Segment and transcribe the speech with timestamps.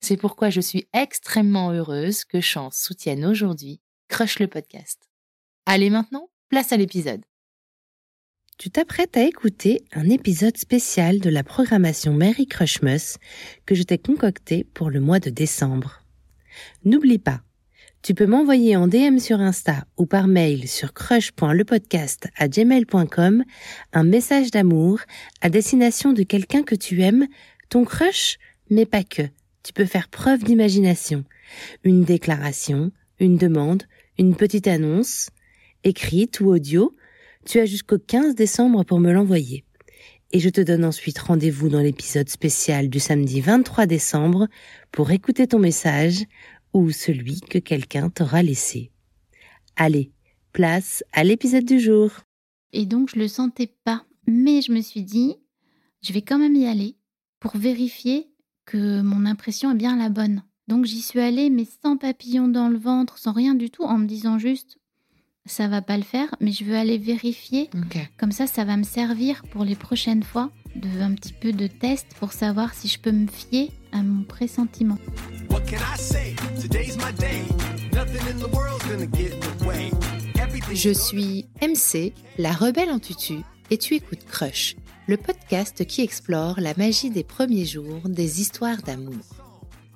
[0.00, 4.98] C'est pourquoi je suis extrêmement heureuse que Chance soutienne aujourd'hui Crush le podcast.
[5.66, 7.20] Allez maintenant, place à l'épisode.
[8.58, 13.18] Tu t'apprêtes à écouter un épisode spécial de la programmation Mary Crushmas
[13.66, 16.02] que je t'ai concocté pour le mois de décembre.
[16.84, 17.42] N'oublie pas,
[18.02, 23.44] tu peux m'envoyer en DM sur Insta ou par mail sur crush.lepodcast à gmail.com
[23.92, 25.00] un message d'amour
[25.42, 27.26] à destination de quelqu'un que tu aimes,
[27.68, 28.38] ton crush,
[28.70, 29.22] mais pas que
[29.62, 31.24] tu peux faire preuve d'imagination.
[31.84, 33.84] Une déclaration, une demande,
[34.18, 35.30] une petite annonce,
[35.84, 36.96] écrite ou audio,
[37.44, 39.64] tu as jusqu'au 15 décembre pour me l'envoyer.
[40.32, 44.46] Et je te donne ensuite rendez-vous dans l'épisode spécial du samedi 23 décembre
[44.92, 46.24] pour écouter ton message
[46.72, 48.92] ou celui que quelqu'un t'aura laissé.
[49.74, 50.12] Allez,
[50.52, 52.12] place à l'épisode du jour.
[52.72, 55.34] Et donc je le sentais pas, mais je me suis dit,
[56.02, 56.96] je vais quand même y aller
[57.40, 58.29] pour vérifier
[58.70, 60.44] que mon impression est bien la bonne.
[60.68, 63.98] Donc j'y suis allée, mais sans papillon dans le ventre, sans rien du tout, en
[63.98, 64.78] me disant juste
[65.46, 67.70] ça va pas le faire, mais je veux aller vérifier.
[68.18, 71.66] Comme ça, ça va me servir pour les prochaines fois de un petit peu de
[71.66, 74.98] test pour savoir si je peux me fier à mon pressentiment.
[80.72, 83.38] Je suis MC, la rebelle en tutu,
[83.70, 84.76] et tu écoutes Crush,
[85.10, 89.18] le podcast qui explore la magie des premiers jours des histoires d'amour.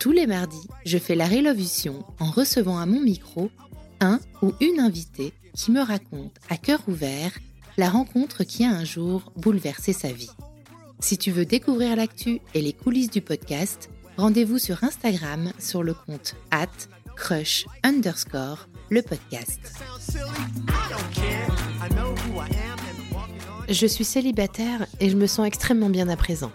[0.00, 3.48] Tous les mardis, je fais la révolution en recevant à mon micro
[4.00, 7.30] un ou une invitée qui me raconte à cœur ouvert
[7.76, 10.32] la rencontre qui a un jour bouleversé sa vie.
[10.98, 15.94] Si tu veux découvrir l'actu et les coulisses du podcast, rendez-vous sur Instagram sur le
[15.94, 16.66] compte at
[17.14, 19.60] crush underscore le podcast.
[23.69, 26.52] Je suis célibataire et je me sens extrêmement bien à présent.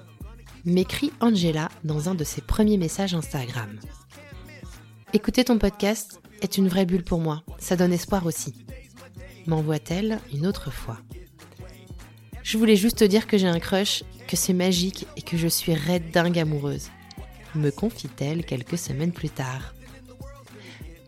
[0.63, 3.79] M'écrit Angela dans un de ses premiers messages Instagram.
[5.13, 8.53] Écouter ton podcast est une vraie bulle pour moi, ça donne espoir aussi.
[9.47, 10.97] M'envoie-t-elle une autre fois?
[12.43, 15.47] Je voulais juste te dire que j'ai un crush, que c'est magique et que je
[15.47, 16.89] suis raide dingue amoureuse.
[17.55, 19.73] Me confie-t-elle quelques semaines plus tard?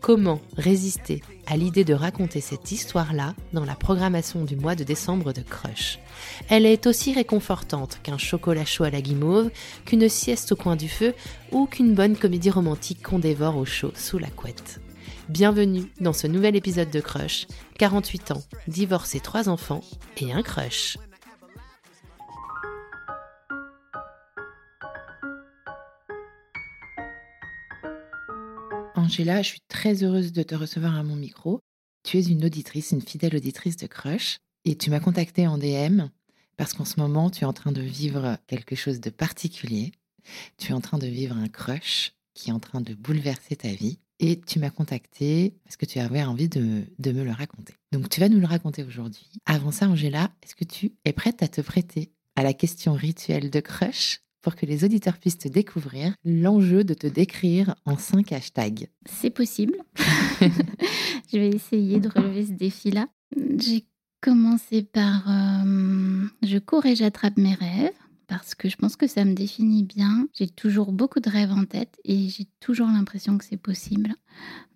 [0.02, 5.32] Comment résister à l'idée de raconter cette histoire-là dans la programmation du mois de décembre
[5.32, 6.00] de Crush
[6.48, 9.50] Elle est aussi réconfortante qu'un chocolat chaud à la guimauve,
[9.84, 11.14] qu'une sieste au coin du feu
[11.52, 14.80] ou qu'une bonne comédie romantique qu'on dévore au chaud sous la couette.
[15.28, 17.46] Bienvenue dans ce nouvel épisode de Crush,
[17.78, 18.42] 48 ans,
[19.14, 19.82] et trois enfants
[20.16, 20.98] et un crush.
[29.02, 31.58] Angela, je suis très heureuse de te recevoir à mon micro.
[32.04, 36.02] Tu es une auditrice, une fidèle auditrice de Crush, et tu m'as contactée en DM
[36.56, 39.90] parce qu'en ce moment, tu es en train de vivre quelque chose de particulier.
[40.56, 43.72] Tu es en train de vivre un crush qui est en train de bouleverser ta
[43.72, 43.98] vie.
[44.20, 47.74] Et tu m'as contacté parce que tu avais envie de, de, me le raconter.
[47.90, 49.26] Donc tu vas nous le raconter aujourd'hui.
[49.46, 53.50] Avant ça, Angela, est-ce que tu es prête à te prêter à la question rituelle
[53.50, 54.20] de crush?
[54.42, 58.88] Pour que les auditeurs puissent te découvrir l'enjeu de te décrire en cinq hashtags.
[59.06, 59.76] C'est possible.
[61.32, 63.08] je vais essayer de relever ce défi-là.
[63.58, 63.86] J'ai
[64.20, 67.92] commencé par euh, je cours et j'attrape mes rêves
[68.38, 70.26] parce que je pense que ça me définit bien.
[70.32, 74.14] J'ai toujours beaucoup de rêves en tête et j'ai toujours l'impression que c'est possible.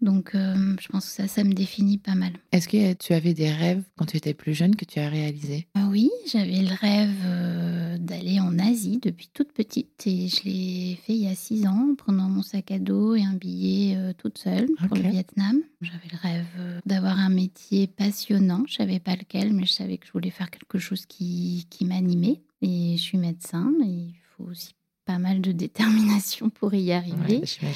[0.02, 2.32] Donc, euh, je pense que ça, ça me définit pas mal.
[2.52, 5.66] Est-ce que tu avais des rêves quand tu étais plus jeune que tu as réalisés
[5.74, 10.98] Ah Oui, j'avais le rêve euh, d'aller en Asie depuis toute petite et je l'ai
[11.06, 13.96] fait il y a six ans en prenant mon sac à dos et un billet
[13.96, 15.62] euh, toute seule pour le Vietnam.
[15.80, 18.64] J'avais le rêve d'avoir un métier passionnant.
[18.68, 21.86] Je savais pas lequel, mais je savais que je voulais faire quelque chose qui, qui
[21.86, 22.42] m'animait.
[22.62, 24.74] Et je suis médecin, et il faut aussi
[25.04, 27.42] pas mal de détermination pour y arriver.
[27.62, 27.72] Ouais.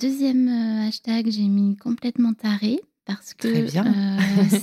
[0.00, 3.86] Deuxième euh, hashtag, j'ai mis complètement taré parce que Très bien.
[3.86, 4.58] euh,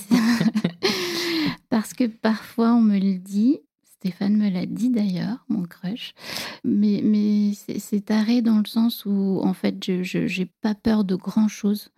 [1.70, 3.60] parce que parfois on me le dit.
[3.84, 6.16] Stéphane me l'a dit d'ailleurs, mon crush.
[6.64, 11.14] Mais, mais c'est taré dans le sens où, en fait, je n'ai pas peur de
[11.14, 11.90] grand chose.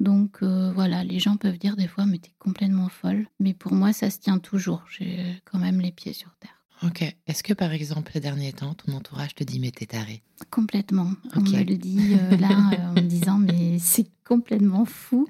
[0.00, 3.28] Donc euh, voilà, les gens peuvent dire des fois, mais t'es complètement folle.
[3.38, 4.82] Mais pour moi, ça se tient toujours.
[4.90, 6.53] J'ai quand même les pieds sur terre.
[6.82, 7.02] Ok.
[7.26, 10.22] Est-ce que par exemple, ces derniers temps, ton entourage te dit mais t'es taré?
[10.50, 11.12] Complètement.
[11.34, 15.28] On me le dit euh, là euh, en me disant mais c'est complètement fou.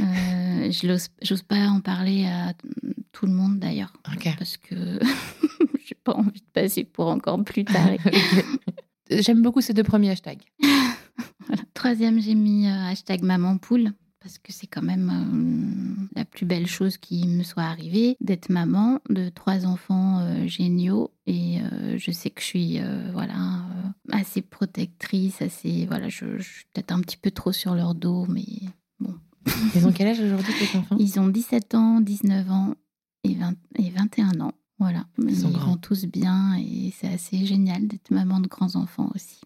[0.00, 2.52] Euh, je n'ose pas en parler à
[3.12, 4.34] tout le monde d'ailleurs Ok.
[4.36, 4.74] parce que
[5.86, 7.90] j'ai pas envie de passer pour encore plus tard.
[9.10, 10.42] J'aime beaucoup ces deux premiers hashtags.
[11.46, 11.62] Voilà.
[11.74, 13.92] Troisième, j'ai mis hashtag maman poule
[14.24, 18.48] parce que c'est quand même euh, la plus belle chose qui me soit arrivée d'être
[18.48, 22.80] maman de trois enfants euh, géniaux et euh, je sais que je suis
[23.12, 23.34] voilà
[24.10, 28.24] assez protectrice, assez voilà, je, je suis peut-être un petit peu trop sur leur dos,
[28.26, 28.44] mais
[29.74, 30.96] Ils ont quel âge aujourd'hui tes enfants?
[30.98, 32.74] Ils ont 17 ans, 19 ans
[33.24, 34.52] et, 20 et 21 ans.
[34.78, 35.72] Voilà, Ils grands.
[35.72, 39.40] vont tous bien et c'est assez génial d'être maman de grands enfants aussi.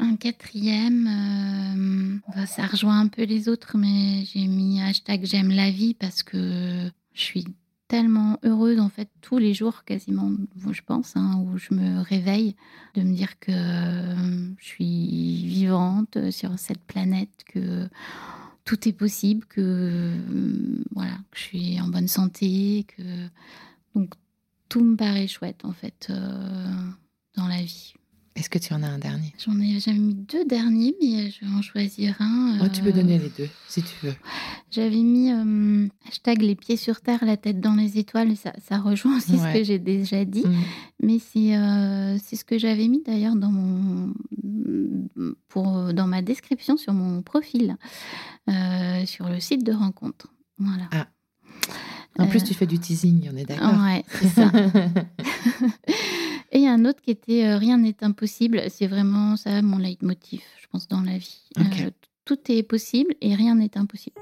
[0.00, 5.50] Un quatrième, euh, bah, ça rejoint un peu les autres, mais j'ai mis hashtag j'aime
[5.50, 7.46] la vie parce que je suis
[7.86, 10.32] tellement heureuse en fait tous les jours quasiment,
[10.68, 12.56] je pense, hein, où je me réveille
[12.94, 17.88] de me dire que euh, je suis vivante sur cette planète, que
[18.64, 23.02] tout est possible, que euh, voilà, que je suis en bonne santé, que
[23.94, 24.14] donc
[24.68, 26.10] tout me paraît chouette en fait
[27.36, 27.94] dans la vie.
[28.36, 29.32] Est-ce que tu en as un dernier?
[29.38, 32.58] J'en ai j'avais mis deux derniers, mais je vais en choisir un.
[32.62, 34.14] Oh, Tu peux euh, donner les deux si tu veux.
[34.72, 38.78] J'avais mis euh, hashtag les pieds sur terre, la tête dans les étoiles, ça, ça
[38.78, 39.52] rejoint aussi Ouais.
[39.52, 40.44] ce que j'ai déjà dit.
[40.44, 40.54] Mm.
[41.04, 44.12] Mais c'est euh, ce que j'avais mis d'ailleurs dans mon
[45.48, 47.76] pour dans ma description sur mon profil
[48.50, 50.26] euh, sur le site de rencontre.
[50.58, 50.88] Voilà.
[52.18, 53.74] En plus, Euh, tu fais du teasing, on est d'accord.
[53.82, 54.50] Ouais, c'est ça.
[56.56, 58.62] Et un autre qui était euh, Rien n'est impossible.
[58.70, 61.42] C'est vraiment ça mon leitmotiv, je pense, dans la vie.
[61.58, 61.90] Euh,
[62.24, 64.16] tout est possible et rien n'est impossible.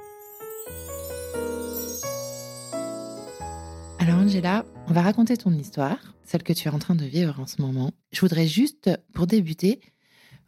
[3.98, 7.38] Alors Angela, on va raconter ton histoire, celle que tu es en train de vivre
[7.38, 7.92] en ce moment.
[8.12, 9.80] Je voudrais juste, pour débuter,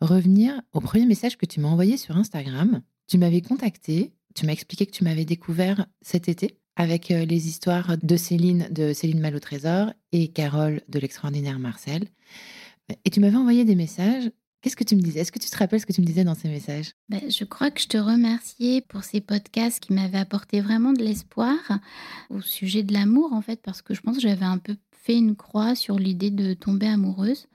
[0.01, 2.81] revenir au premier message que tu m'as envoyé sur Instagram.
[3.07, 7.49] Tu m'avais contacté, tu m'as expliqué que tu m'avais découvert cet été avec euh, les
[7.49, 12.09] histoires de Céline, de Céline Mal au Trésor et Carole de l'extraordinaire Marcel.
[13.05, 14.31] Et tu m'avais envoyé des messages.
[14.61, 15.21] Qu'est-ce que tu me disais?
[15.21, 16.93] Est-ce que tu te rappelles ce que tu me disais dans ces messages?
[17.11, 21.03] Ben, je crois que je te remerciais pour ces podcasts qui m'avaient apporté vraiment de
[21.03, 21.57] l'espoir
[22.31, 25.19] au sujet de l'amour, en fait, parce que je pense que j'avais un peu fait
[25.19, 27.47] une croix sur l'idée de tomber amoureuse.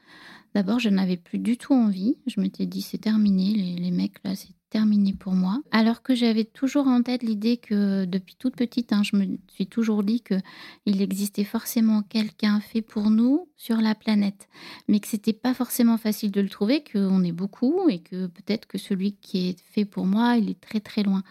[0.54, 2.18] D'abord, je n'avais plus du tout envie.
[2.28, 5.62] Je m'étais dit, c'est terminé, les, les mecs, là, c'est terminé pour moi.
[5.72, 9.68] Alors que j'avais toujours en tête l'idée que, depuis toute petite, hein, je me suis
[9.68, 10.36] toujours dit que
[10.86, 14.48] il existait forcément quelqu'un fait pour nous sur la planète
[14.88, 18.66] mais que c'était pas forcément facile de le trouver, qu'on est beaucoup et que peut-être
[18.66, 21.24] que celui qui est fait pour moi, il est très très loin.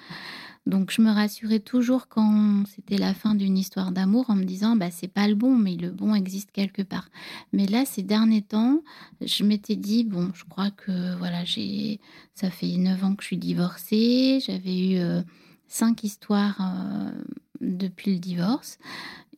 [0.69, 4.77] Donc je me rassurais toujours quand c'était la fin d'une histoire d'amour en me disant
[4.77, 7.09] bah c'est pas le bon mais le bon existe quelque part.
[7.55, 8.83] Mais là ces derniers temps,
[9.23, 12.01] je m'étais dit bon, je crois que voilà, j'ai
[12.35, 15.23] ça fait neuf ans que je suis divorcée, j'avais eu euh,
[15.69, 17.11] cinq histoires euh,
[17.63, 18.79] depuis le divorce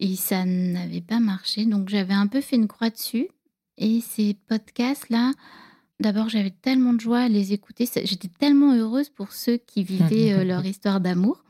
[0.01, 3.29] et ça n'avait pas marché donc j'avais un peu fait une croix dessus
[3.81, 5.33] et ces podcasts-là,
[6.01, 7.87] d'abord, j'avais tellement de joie à les écouter.
[8.05, 11.45] J'étais tellement heureuse pour ceux qui vivaient euh, leur histoire d'amour,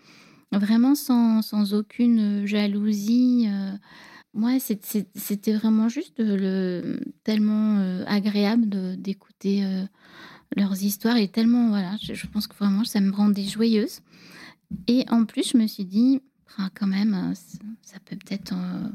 [0.53, 3.47] vraiment sans, sans aucune jalousie.
[3.49, 3.73] euh.
[4.35, 9.85] Ouais, c'est- c'est- c'était vraiment juste euh, le, tellement euh, agréable d'écouter euh,
[10.57, 14.01] leurs histoires et tellement, voilà, je, je pense que vraiment ça me rendait joyeuse.
[14.87, 16.21] Et en plus, je me suis dit,
[16.59, 18.89] ah, quand même, euh, ça, ça peut peut-être euh,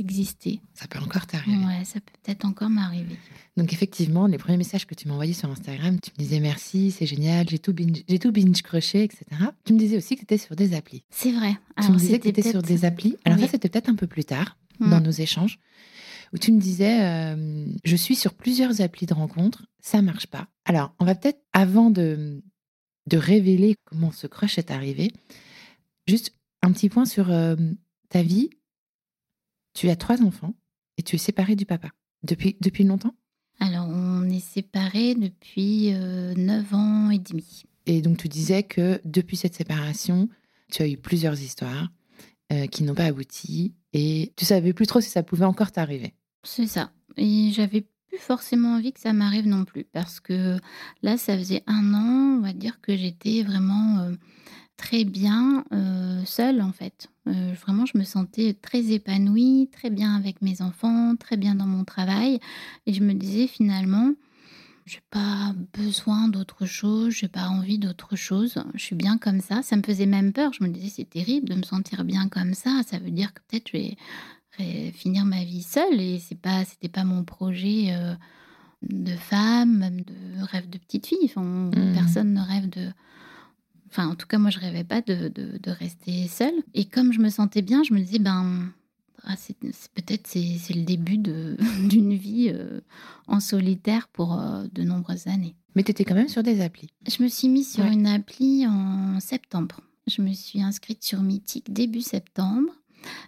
[0.00, 0.60] exister.
[0.74, 1.56] Ça peut encore t'arriver.
[1.64, 3.16] Ouais, ça peut peut-être encore m'arriver.
[3.56, 6.90] Donc effectivement, les premiers messages que tu m'as envoyés sur Instagram, tu me disais merci,
[6.90, 9.24] c'est génial, j'ai tout binge, j'ai tout binge crushé, etc.
[9.64, 11.04] Tu me disais aussi que tu étais sur des applis.
[11.10, 11.54] C'est vrai.
[11.84, 13.16] tu me disais que tu étais sur des applis.
[13.24, 13.44] Alors Oui.
[13.44, 14.88] ça, c'était peut-être un peu plus tard Hmm.
[14.92, 15.58] dans nos échanges,
[16.32, 20.48] où tu me disais euh, Je suis sur plusieurs applis de rencontres, ça marche pas.
[20.64, 22.42] Alors, on va peut-être, avant de,
[23.06, 25.12] de révéler comment ce crush est arrivé,
[26.08, 27.56] juste un petit point sur euh,
[28.08, 28.48] ta vie.
[29.74, 30.54] Tu as trois enfants
[30.96, 31.88] et tu es séparée du papa.
[32.22, 33.14] Depuis, depuis longtemps?
[33.60, 37.64] Alors, on est séparés depuis euh, 9 ans et demi.
[37.86, 40.28] Et donc, tu disais que depuis cette séparation,
[40.70, 41.90] tu as eu plusieurs histoires
[42.52, 46.14] euh, qui n'ont pas abouti et tu savais plus trop si ça pouvait encore t'arriver.
[46.42, 46.92] C'est ça.
[47.16, 50.58] Et j'avais plus forcément envie que ça m'arrive non plus parce que
[51.02, 54.12] là, ça faisait un an, on va dire que j'étais vraiment euh,
[54.76, 57.09] très bien euh, seule en fait.
[57.28, 61.66] Euh, vraiment, je me sentais très épanouie, très bien avec mes enfants, très bien dans
[61.66, 62.40] mon travail.
[62.86, 64.12] Et je me disais finalement,
[64.86, 68.54] j'ai pas besoin d'autre chose, j'ai pas envie d'autre chose.
[68.74, 69.62] Je suis bien comme ça.
[69.62, 70.52] Ça me faisait même peur.
[70.52, 72.80] Je me disais, c'est terrible de me sentir bien comme ça.
[72.86, 73.76] Ça veut dire que peut-être je
[74.64, 78.14] vais finir ma vie seule et c'est pas, c'était pas mon projet euh,
[78.82, 81.18] de femme, même de rêve de petite fille.
[81.24, 81.92] Enfin, Mhm.
[81.94, 82.88] personne ne rêve de.
[83.90, 86.54] Enfin, en tout cas, moi, je rêvais pas de, de- de rester seule.
[86.74, 88.72] Et comme je me sentais bien, je me disais, ben,
[89.24, 91.56] ah, c'est, peut-être c'est, c'est le début de,
[91.88, 92.80] d'une vie euh,
[93.26, 95.54] en solitaire pour euh, de nombreuses années.
[95.74, 96.88] Mais tu étais quand même sur des applis.
[97.08, 97.92] Je me suis mise sur Ouais.
[97.92, 99.80] une appli en septembre.
[100.06, 102.72] Je me suis inscrite sur Mythique début septembre.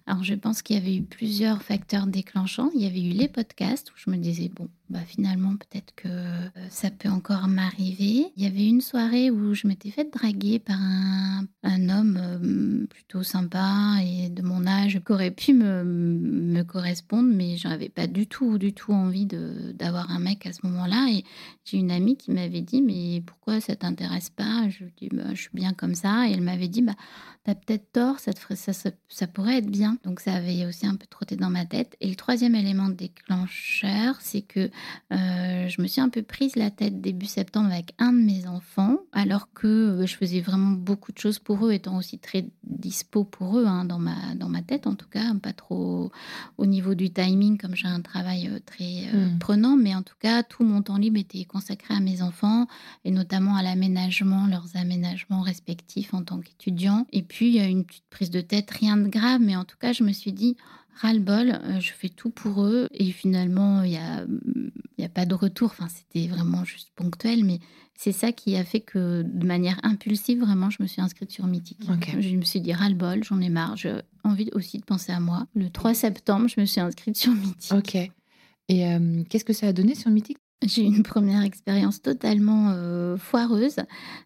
[0.06, 2.70] Alors, je pense qu'il y avait eu plusieurs facteurs déclenchants.
[2.74, 6.06] Il y avait eu les podcasts où je me disais, bon, bah, finalement, peut-être que
[6.08, 8.26] euh, ça peut encore m'arriver.
[8.36, 12.86] Il y avait une soirée où je m'étais faite draguer par un, un homme euh,
[12.88, 17.88] plutôt sympa et de mon âge qui aurait pu me, me correspondre, mais j'en avais
[17.88, 21.08] pas du tout, du tout envie d'avoir un mec à ce moment-là.
[21.10, 21.24] Et
[21.64, 24.68] j'ai une amie qui m'avait dit, mais pourquoi ça t'intéresse pas?
[24.68, 26.28] Je lui dis, bah, je suis bien comme ça.
[26.28, 26.94] Et elle m'avait dit, bah,
[27.44, 29.96] t'as peut-être tort, ça, te ferait- ça, ça, ça pourrait être bien.
[30.04, 31.96] Donc ça avait aussi un peu trotté dans ma tête.
[32.00, 34.70] Et le troisième élément déclencheur, c'est que
[35.12, 38.46] euh, je me suis un peu prise la tête début septembre avec un de mes
[38.46, 42.46] enfants, alors que euh, je faisais vraiment beaucoup de choses pour eux, étant aussi très
[42.64, 46.10] dispo pour eux, hein, dans, ma, dans ma tête en tout cas, pas trop
[46.58, 49.38] au niveau du timing, comme j'ai un travail euh, très euh, Mm.
[49.38, 52.66] prenant, mais en tout cas, tout mon temps libre était consacré à mes enfants
[53.04, 57.06] et notamment à l'aménagement, leurs aménagements respectifs en tant qu'étudiants.
[57.12, 59.92] Et puis, euh, une petite prise de tête, rien de grave, mais en tout cas,
[59.92, 60.56] je me suis dit,
[60.96, 62.88] ras-le-bol, euh, je fais tout pour eux.
[62.92, 64.24] Et finalement, il n'y a,
[64.98, 65.70] y a pas de retour.
[65.70, 67.60] Enfin, c'était vraiment juste ponctuel, mais
[67.94, 71.46] c'est ça qui a fait que, de manière impulsive, vraiment, je me suis inscrite sur
[71.46, 71.88] Mythique.
[71.88, 72.16] Ok.
[72.18, 73.94] Je me suis dit, ras-le-bol, j'en ai marre, j'ai
[74.24, 75.46] envie aussi de penser à moi.
[75.54, 77.72] Le 3 septembre, je me suis inscrite sur Mythique.
[77.72, 77.94] Ok.
[78.68, 82.70] Et euh, qu'est-ce que ça a donné sur Mythique J'ai eu une première expérience totalement
[82.70, 83.76] euh, foireuse,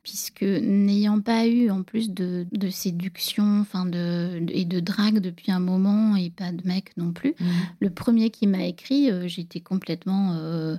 [0.02, 5.50] puisque n'ayant pas eu en plus de, de séduction enfin de, et de drague depuis
[5.50, 7.34] un moment et pas de mec non plus,
[7.80, 10.76] le premier qui m'a écrit, euh, j'étais complètement euh,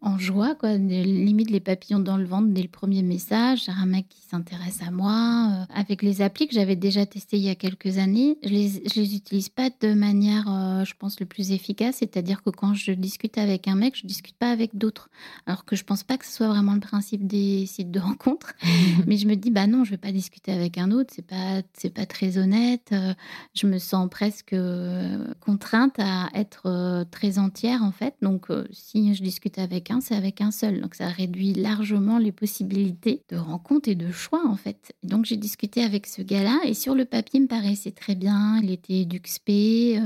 [0.00, 3.68] en joie, quoi, limite les papillons dans le ventre dès le premier message.
[3.68, 5.66] Un mec qui s'intéresse à moi.
[5.74, 9.00] avec les applis que j'avais déjà testées il y a quelques années, je les, je
[9.00, 10.44] les utilise pas de manière,
[10.84, 11.96] je pense, le plus efficace.
[11.96, 14.99] C'est-à-dire que quand je discute avec un mec, je discute pas avec d'autres.
[15.46, 18.54] Alors que je pense pas que ce soit vraiment le principe des sites de rencontres.
[19.06, 21.62] Mais je me dis, bah non, je vais pas discuter avec un autre, c'est pas,
[21.74, 22.90] c'est pas très honnête.
[22.92, 23.14] Euh,
[23.54, 28.14] je me sens presque euh, contrainte à être euh, très entière en fait.
[28.22, 30.80] Donc, si je discute avec un, c'est avec un seul.
[30.80, 34.94] Donc, ça réduit largement les possibilités de rencontre et de choix en fait.
[35.02, 38.60] Donc, j'ai discuté avec ce gars-là et sur le papier, il me paraissait très bien.
[38.62, 40.00] Il était d'Uxpé,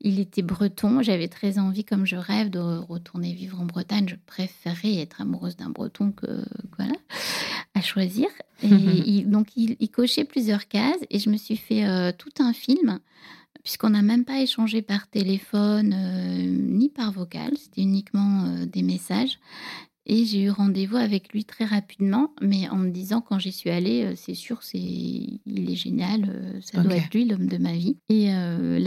[0.00, 1.02] il était breton.
[1.02, 4.06] J'avais très envie, comme je rêve, de retourner vivre en Bretagne.
[4.08, 6.44] Je préférais être amoureuse d'un breton que
[6.76, 6.94] voilà
[7.74, 8.28] à choisir.
[8.62, 8.68] Et
[9.12, 12.52] il- donc, il, il cochait plusieurs cases et je me suis fait euh, tout un
[12.52, 12.98] film,
[13.64, 16.44] puisqu'on n'a même pas échangé par téléphone euh,
[16.78, 19.38] ni par vocal, c'était uniquement euh, des messages.
[20.06, 23.70] Et j'ai eu rendez-vous avec lui très rapidement, mais en me disant quand j'y suis
[23.70, 26.20] allée, euh, c'est sûr, c'est il est génial,
[26.62, 27.96] ça doit être lui l'homme de ma vie.
[28.08, 28.28] Et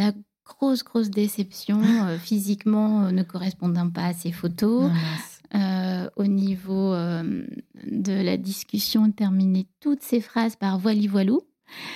[0.01, 0.11] la
[0.45, 1.79] grosse grosse déception,
[2.19, 4.91] physiquement ne correspondant pas à ses photos.
[5.55, 7.45] Euh, au niveau euh,
[7.85, 11.41] de la discussion, terminer toutes ces phrases par voili voilou.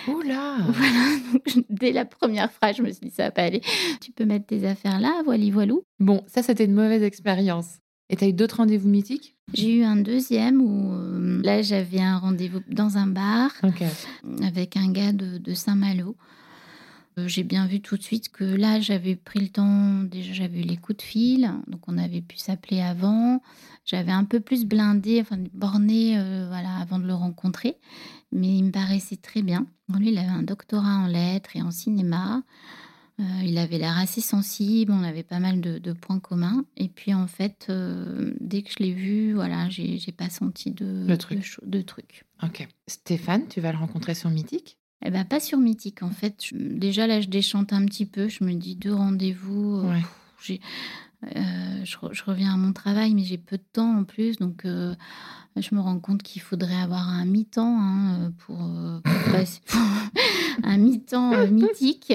[0.08, 3.44] Oula Voilà, donc, je- dès la première phrase, je me suis dit ça va pas
[3.44, 3.62] aller.
[4.02, 5.82] Tu peux mettre tes affaires là, voili voilou.
[6.00, 7.78] Bon, ça, c'était une mauvaise expérience.
[8.10, 9.36] Et t'as eu d'autres rendez-vous mythiques?
[9.54, 13.52] J'ai eu un deuxième où euh, là j'avais un rendez-vous dans un bar
[14.44, 16.16] avec un gars de, de Saint-Malo.
[17.18, 20.60] Euh, J'ai bien vu tout de suite que là, j'avais pris le temps, déjà j'avais
[20.60, 23.42] eu les coups de fil, donc on avait pu s'appeler avant.
[23.86, 27.78] J'avais un peu plus blindé, enfin borné euh, voilà, avant de le rencontrer,
[28.32, 29.66] mais il me paraissait très bien.
[29.98, 32.44] Lui, il avait un doctorat en lettres et en cinéma.
[33.20, 36.66] Euh, il avait l'air assez sensible, on avait pas mal de, points communs.
[36.76, 41.16] Et puis en fait, euh, dès que je l'ai vu, voilà, j'ai pas senti de,
[41.16, 41.58] truc.
[41.64, 42.26] de, truc.
[42.44, 42.68] Ok.
[42.86, 44.78] Stéphane, tu vas le rencontrer sur Mythique?
[45.06, 46.38] Eh ben pas sur Mythique en fait.
[46.54, 48.28] déjà là, je déchante un petit peu.
[48.30, 49.80] Je me dis deux rendez-vous.
[49.86, 50.00] Euh,
[50.42, 50.62] j'ai
[51.84, 55.80] je, reviens à mon travail, mais j'ai peu de temps en plus, donc je me
[55.80, 58.60] rends compte qu'il faudrait avoir un mi-temps hein, pour,
[59.32, 59.62] passer,
[60.64, 62.14] un mi-temps mythique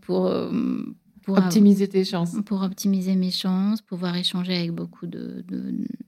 [0.00, 0.32] pour,
[1.22, 2.36] pour optimiser tes chances.
[2.46, 5.42] Pour optimiser mes chances, pouvoir échanger avec beaucoup d'hommes.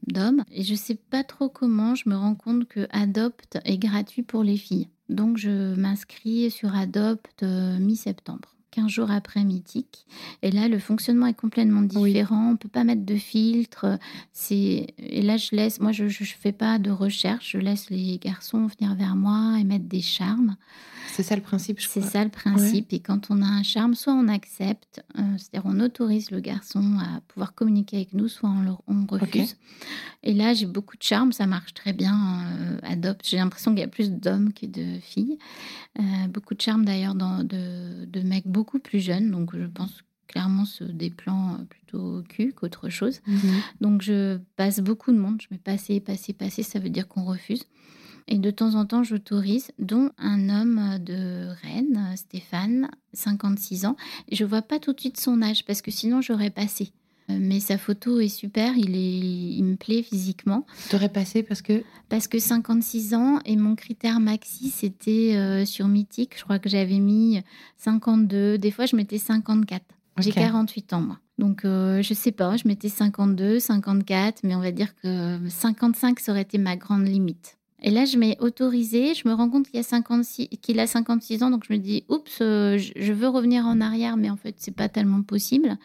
[0.06, 4.22] De, Et je sais pas trop comment, je me rends compte que Adopt est gratuit
[4.22, 4.88] pour les filles.
[5.08, 8.56] Donc je m'inscris sur Adopt mi-septembre.
[8.72, 10.06] 15 jours après Mythique.
[10.42, 12.50] Et là, le fonctionnement est complètement différent.
[12.52, 13.98] On peut pas mettre de filtre.
[14.32, 15.78] C'est et là, je laisse.
[15.80, 17.52] Moi, je ne fais pas de recherche.
[17.52, 20.56] Je laisse les garçons venir vers moi et mettre des charmes.
[21.12, 22.92] C'est ça le principe, je C'est ça le principe.
[22.92, 26.98] Et quand on a un charme, soit on accepte, euh, c'est-à-dire on autorise le garçon
[26.98, 29.56] à pouvoir communiquer avec nous, soit on, on refuse.
[30.22, 32.46] Et là, j'ai beaucoup de charme, ça marche très bien.
[32.46, 33.28] Euh, adopte.
[33.28, 35.38] J'ai l'impression qu'il y a plus d'hommes que de filles.
[35.98, 39.32] Euh, beaucoup de charme d'ailleurs de, de mecs beaucoup plus jeunes.
[39.32, 43.20] Donc je pense clairement sur des plans plutôt cul qu'autre chose.
[43.26, 43.60] Mhm.
[43.80, 45.42] Donc je passe beaucoup de monde.
[45.42, 46.62] Je mets passer, passer, passer.
[46.62, 47.64] Ça veut dire qu'on refuse.
[48.28, 53.96] Et de temps en temps, j'autorise, dont un homme de Rennes, Stéphane, 56 ans.
[54.30, 56.92] Je vois pas tout de suite son âge parce que sinon j'aurais passé.
[57.30, 60.66] Euh, mais sa photo est super, il, est, il me plaît physiquement.
[60.90, 65.88] T'aurais passé parce que Parce que 56 ans et mon critère maxi c'était euh, sur
[65.88, 67.42] Mythique, je crois que j'avais mis
[67.78, 69.82] 52, des fois je mettais 54.
[70.18, 71.18] J'ai 48 ans moi.
[71.38, 76.20] Donc euh, je sais pas, je mettais 52, 54, mais on va dire que 55
[76.20, 77.56] ça aurait été ma grande limite.
[77.82, 81.42] Et là, je m'ai autorisé, je me rends compte qu'il a 56, qu'il a 56
[81.42, 84.54] ans, donc je me dis, oups, euh, je veux revenir en arrière, mais en fait,
[84.58, 85.76] c'est pas tellement possible.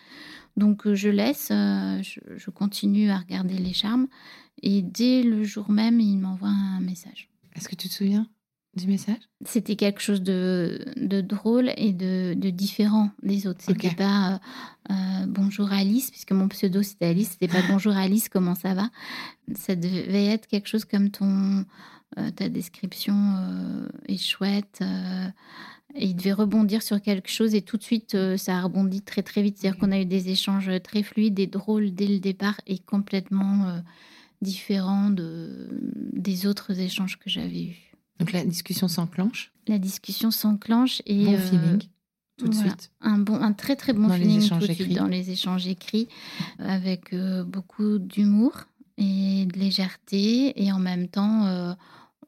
[0.57, 4.07] Donc euh, je laisse, euh, je, continue à regarder les charmes,
[4.61, 7.29] et dès le jour même, il m'envoie un message.
[7.55, 8.27] Est-ce que tu te souviens
[8.75, 9.21] du message?
[9.45, 13.61] C'était quelque chose de, de, drôle et de, de, différent des autres.
[13.61, 14.39] C'était pas
[15.27, 18.89] bonjour Alice, puisque mon pseudo c'était Alice, c'était pas bonjour Alice, comment ça va?
[19.55, 21.65] Ça devait être quelque chose comme ton
[22.17, 24.81] euh, ta description euh, est chouette.
[25.95, 29.01] Euh, et il devait rebondir sur quelque chose et tout de suite, ça a rebondi
[29.01, 29.57] très très vite.
[29.57, 33.81] C'est-à-dire qu'on a eu des échanges très fluides et drôles dès le départ et complètement
[34.41, 35.67] différents de,
[36.13, 37.93] des autres échanges que j'avais eus.
[38.19, 41.25] Donc la discussion s'enclenche La discussion s'enclenche et...
[41.25, 41.83] Bon feeling
[42.37, 42.91] tout de suite.
[43.01, 46.07] Un, bon, un très très bon feeling tout de suite dans les échanges écrits,
[46.59, 47.15] avec
[47.47, 48.65] beaucoup d'humour
[48.99, 51.75] et de légèreté, et en même temps,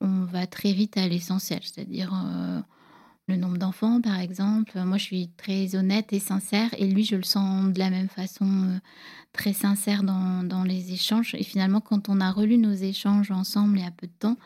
[0.01, 2.61] on va très vite à l'essentiel, c'est-à-dire euh,
[3.29, 4.79] le nombre d'enfants, par exemple.
[4.83, 8.09] Moi, je suis très honnête et sincère, et lui, je le sens de la même
[8.09, 8.77] façon, euh,
[9.33, 11.35] très sincère dans, les échanges.
[11.35, 14.37] Et finalement, quand on a relu nos échanges ensemble il y a peu de temps,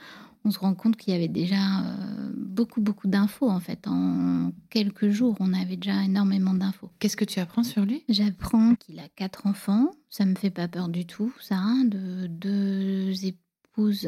[0.46, 3.88] on se rend compte qu'il y avait déjà euh, beaucoup, beaucoup d'infos, en fait.
[3.88, 6.92] En quelques jours, on avait déjà énormément d'infos.
[7.00, 8.04] Qu'est-ce que tu apprends sur lui?
[8.10, 9.90] J'apprends qu'il a quatre enfants.
[10.10, 13.14] Ça me fait pas peur du tout, ça, hein, de deux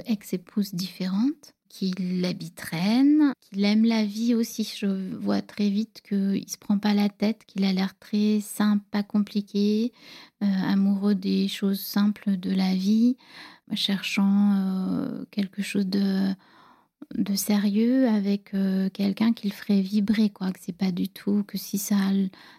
[0.05, 3.03] ex-épouses différentes, qu'il habiterait,
[3.41, 4.63] qu'il aime la vie aussi.
[4.77, 8.83] Je vois très vite qu'il se prend pas la tête, qu'il a l'air très simple,
[8.91, 9.91] pas compliqué,
[10.41, 13.17] euh, amoureux des choses simples de la vie,
[13.73, 16.33] cherchant euh, quelque chose de
[17.13, 20.51] de sérieux avec euh, quelqu'un qui le ferait vibrer quoi.
[20.51, 21.97] Que c'est pas du tout que si ça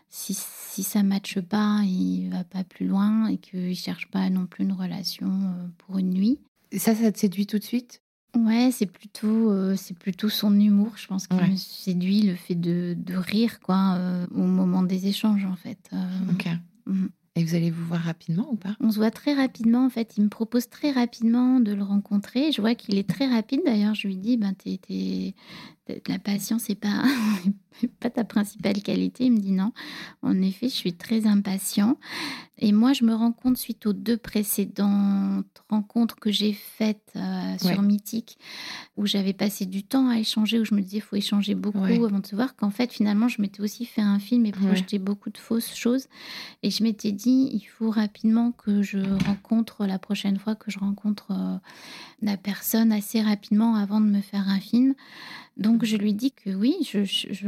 [0.09, 4.47] si, si ça matche pas il va pas plus loin et qu'il cherche pas non
[4.47, 6.39] plus une relation pour une nuit.
[6.77, 8.03] Ça, ça te séduit tout de suite?
[8.37, 12.55] Ouais, c'est plutôt, euh, c'est plutôt son humour, je pense, qui me séduit, le fait
[12.55, 15.79] de, de rire, quoi, euh, au moment des échanges, en fait.
[15.92, 16.49] Euh, ok.
[16.87, 17.07] Mm.
[17.38, 18.77] Et vous allez vous voir rapidement ou pas?
[18.81, 20.16] On se voit très rapidement, en fait.
[20.16, 22.51] Il me propose très rapidement de le rencontrer.
[22.53, 23.94] Je vois qu'il est très rapide, d'ailleurs.
[23.94, 25.35] Je lui dis, ben, t'es,
[26.09, 27.05] la patience n'est pas,
[28.01, 29.25] pas ta principale qualité.
[29.25, 29.73] Il me dit non.
[30.23, 31.97] En effet, je suis très impatient.
[32.59, 37.59] Et moi, je me rends compte suite aux deux précédentes rencontres que j'ai faites euh,
[37.59, 38.39] sur Mythique,
[38.97, 42.19] où j'avais passé du temps à échanger, où je me disais, faut échanger beaucoup avant
[42.19, 45.29] de se voir, qu'en fait, finalement, je m'étais aussi fait un film et projeté beaucoup
[45.29, 46.07] de fausses choses.
[46.62, 50.79] Et je m'étais dit, il faut rapidement que je rencontre la prochaine fois que je
[50.79, 51.59] rencontre euh,
[52.23, 54.95] la personne assez rapidement avant de me faire un film.
[55.57, 57.05] Donc je lui dis que oui, je,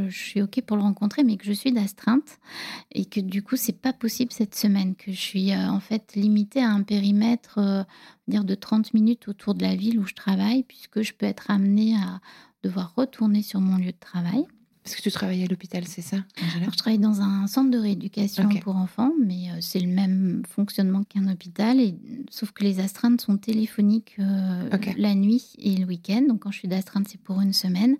[0.08, 2.38] suis ok pour le rencontrer, mais que je suis d'astreinte
[2.92, 6.14] et que du coup c'est pas possible cette semaine, que je suis euh, en fait
[6.14, 7.82] limitée à un périmètre euh,
[8.28, 11.96] de 30 minutes autour de la ville où je travaille, puisque je peux être amenée
[11.96, 12.20] à
[12.62, 14.46] devoir retourner sur mon lieu de travail.
[14.88, 16.16] Est-ce que tu travailles à l'hôpital, c'est ça
[16.56, 20.42] Alors, je travaille dans un centre de rééducation pour enfants, mais euh, c'est le même
[20.48, 21.94] fonctionnement qu'un hôpital, et,
[22.30, 26.22] sauf que les astreintes sont téléphoniques euh, la nuit et le week-end.
[26.26, 27.96] Donc, quand je suis d'astreinte, c'est pour une semaine.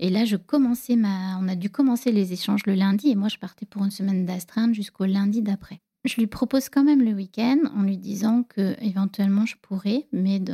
[0.00, 1.38] Et là, je commençais ma...
[1.40, 4.26] on a dû commencer les échanges le lundi, et moi, je partais pour une semaine
[4.26, 5.80] d'astreinte jusqu'au lundi d'après.
[6.04, 10.40] Je lui propose quand même le week-end en lui disant que éventuellement je pourrais, mais
[10.40, 10.52] de-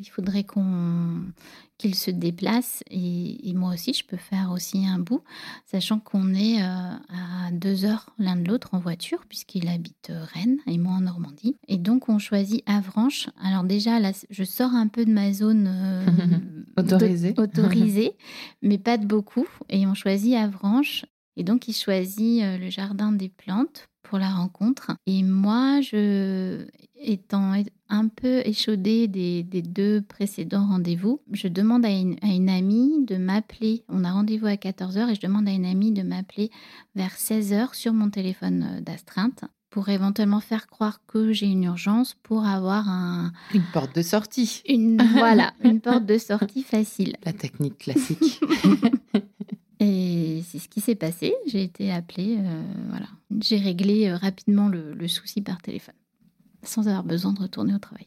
[0.00, 1.22] il faudrait qu'on
[1.78, 5.22] qu'il se déplace et, et moi aussi je peux faire aussi un bout,
[5.64, 10.24] sachant qu'on est euh, à deux heures l'un de l'autre en voiture puisqu'il habite euh,
[10.34, 11.56] Rennes et moi en Normandie.
[11.68, 13.28] Et donc on choisit Avranches.
[13.42, 16.06] Alors déjà là, je sors un peu de ma zone euh,
[16.76, 17.34] Autorisée.
[17.38, 18.12] autorisée,
[18.62, 19.46] mais pas de beaucoup.
[19.70, 21.06] Et on choisit Avranches.
[21.36, 24.92] Et donc il choisit le jardin des plantes pour la rencontre.
[25.06, 27.54] Et moi, je, étant
[27.90, 33.04] un peu échaudée des, des deux précédents rendez-vous, je demande à une, à une amie
[33.04, 33.84] de m'appeler.
[33.88, 36.50] On a rendez-vous à 14h et je demande à une amie de m'appeler
[36.94, 42.16] vers 16h sur mon téléphone euh, d'astreinte pour éventuellement faire croire que j'ai une urgence
[42.24, 44.62] pour avoir un, Une porte de sortie.
[44.68, 47.14] une, voilà, une porte de sortie facile.
[47.24, 48.40] La technique classique.
[49.82, 51.34] Et c'est ce qui s'est passé.
[51.46, 52.36] J'ai été appelée.
[52.38, 53.06] euh, voilà.
[53.40, 55.94] J'ai réglé euh, rapidement le, le souci par téléphone,
[56.62, 58.06] sans avoir besoin de retourner au travail.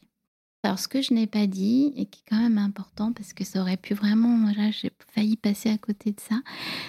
[0.64, 3.44] Alors, ce que je n'ai pas dit, et qui est quand même important, parce que
[3.44, 4.50] ça aurait pu vraiment.
[4.56, 6.40] Là, j'ai failli passer à côté de ça,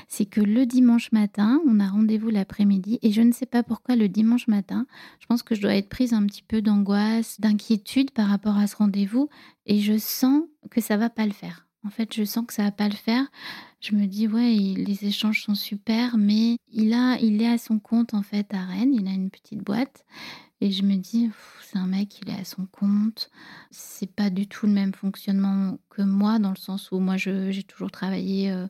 [0.07, 3.97] c'est que le dimanche matin, on a rendez-vous l'après-midi, et je ne sais pas pourquoi
[3.97, 4.87] le dimanche matin,
[5.19, 8.67] je pense que je dois être prise un petit peu d'angoisse, d'inquiétude par rapport à
[8.67, 9.27] ce rendez-vous,
[9.65, 11.67] et je sens que ça va pas le faire.
[11.85, 13.27] En fait, je sens que ça va pas le faire.
[13.79, 17.77] Je me dis ouais, les échanges sont super, mais il a, il est à son
[17.77, 18.93] compte en fait à Rennes.
[18.93, 20.03] Il a une petite boîte
[20.61, 21.29] et je me dis
[21.61, 23.29] c'est un mec, il est à son compte.
[23.71, 27.63] C'est pas du tout le même fonctionnement que moi dans le sens où moi j'ai
[27.63, 28.67] toujours travaillé euh,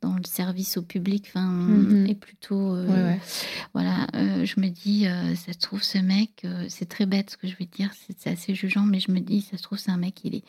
[0.00, 2.06] dans le service au public, enfin Mhm.
[2.06, 3.20] et plutôt euh, Ouais, ouais.
[3.74, 4.06] voilà.
[4.14, 5.04] euh, je me dis
[5.36, 8.54] ça se trouve ce mec, c'est très bête ce que je vais dire, c'est assez
[8.54, 10.44] jugeant, mais je me dis ça se trouve c'est un mec, il est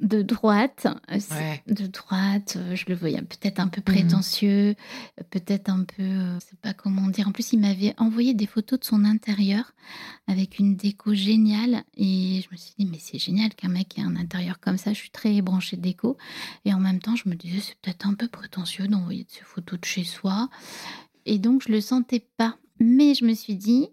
[0.00, 1.62] de droite, euh, Ouais.
[1.66, 4.76] de droite, euh, je le voyais peut-être un peu prétentieux,
[5.18, 7.26] euh, peut-être un peu, euh, je sais pas comment dire.
[7.26, 9.72] En plus, il m'avait envoyé des photos de son intérieur
[10.28, 14.02] avec une déco géniale et je me suis dit mais c'est génial qu'un mec ait
[14.02, 14.92] un intérieur comme ça.
[14.92, 16.16] Je suis très branchée déco
[16.64, 19.42] et en même temps je me disais c'est peut-être un peu prétentieux d'envoyer de ces
[19.42, 20.48] photos de chez soi
[21.26, 22.56] et donc je le sentais pas.
[22.78, 23.88] Mais je me suis dit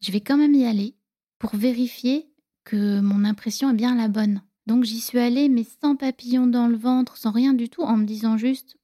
[0.00, 0.94] je vais quand même y aller
[1.38, 2.30] pour vérifier
[2.64, 4.40] que mon impression est bien la bonne.
[4.66, 7.96] Donc j'y suis allée, mais sans papillon dans le ventre, sans rien du tout, en
[7.96, 8.76] me disant juste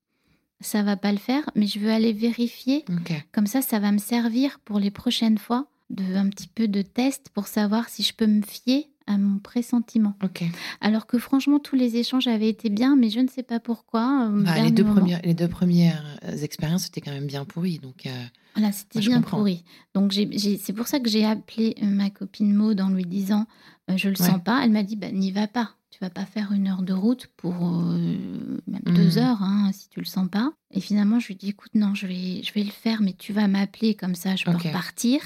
[0.61, 2.85] ça va pas le faire, mais je veux aller vérifier.
[3.33, 6.83] Comme ça, ça va me servir pour les prochaines fois de un petit peu de
[6.83, 10.15] test pour savoir si je peux me fier à mon pressentiment.
[10.81, 14.29] Alors que franchement, tous les échanges avaient été bien, mais je ne sais pas pourquoi.
[14.29, 17.79] au Bah, les, deux premières, les deux premières euh, expériences étaient quand même bien pourries.
[17.79, 18.11] Donc, euh,
[18.55, 19.65] Voilà, c'était bien pourri.
[19.95, 23.47] Donc c'est pour ça que j'ai appelé euh, ma copine Maud en lui disant
[23.91, 24.27] euh, je le Ouais.
[24.29, 24.61] sens pas.
[24.65, 25.75] Elle m'a dit bah, n'y va pas.
[25.91, 29.89] Tu vas pas faire une heure de route pour euh, même deux heures hein, si
[29.89, 30.53] tu le sens pas.
[30.73, 33.33] Et finalement je lui dis écoute non je vais je vais le faire mais tu
[33.33, 34.63] vas m'appeler comme ça je peux Ok.
[34.67, 35.21] repartir.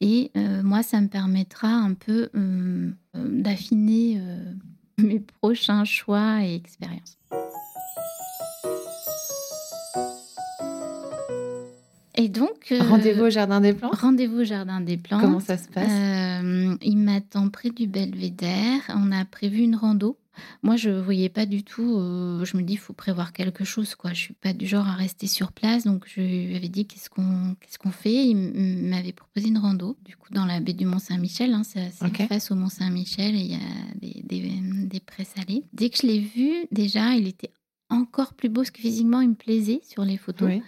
[0.00, 4.52] Et euh, moi ça me permettra un peu euh, euh, d'affiner euh,
[4.98, 7.18] mes prochains choix et expériences.
[12.14, 13.94] Et donc rendez-vous au Jardin des Plantes?
[13.94, 15.20] Rendez-vous au Jardin des Plantes.
[15.20, 15.88] Comment ça se passe?
[16.82, 18.80] Il m'attend près du Belvédère.
[18.88, 20.16] On a prévu une rando.
[20.62, 21.96] Moi, je voyais pas du tout.
[21.98, 24.12] euh, je me dis, il faut prévoir quelque chose, quoi.
[24.12, 27.10] Je suis pas du genre à rester sur place, donc je lui avais dit qu'est-ce
[27.10, 28.26] qu'on qu'est-ce qu'on fait?
[28.26, 31.52] Il m'avait proposé une rando, du coup dans la baie du Mont Saint-Michel.
[31.54, 32.26] Hein, c'est assez Ok.
[32.28, 33.58] face au Mont Saint-Michel et il y a
[34.00, 34.50] des, des,
[34.86, 35.64] des prés salés.
[35.72, 37.50] Dès que je l'ai vu, déjà, il était
[37.90, 40.62] encore plus beau, parce que physiquement, il me plaisait sur les photos Oui.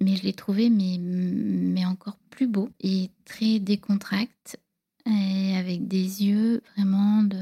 [0.00, 4.58] mais je l'ai trouvé mais, mais encore plus beau et très décontracté
[5.04, 7.36] et avec des yeux vraiment de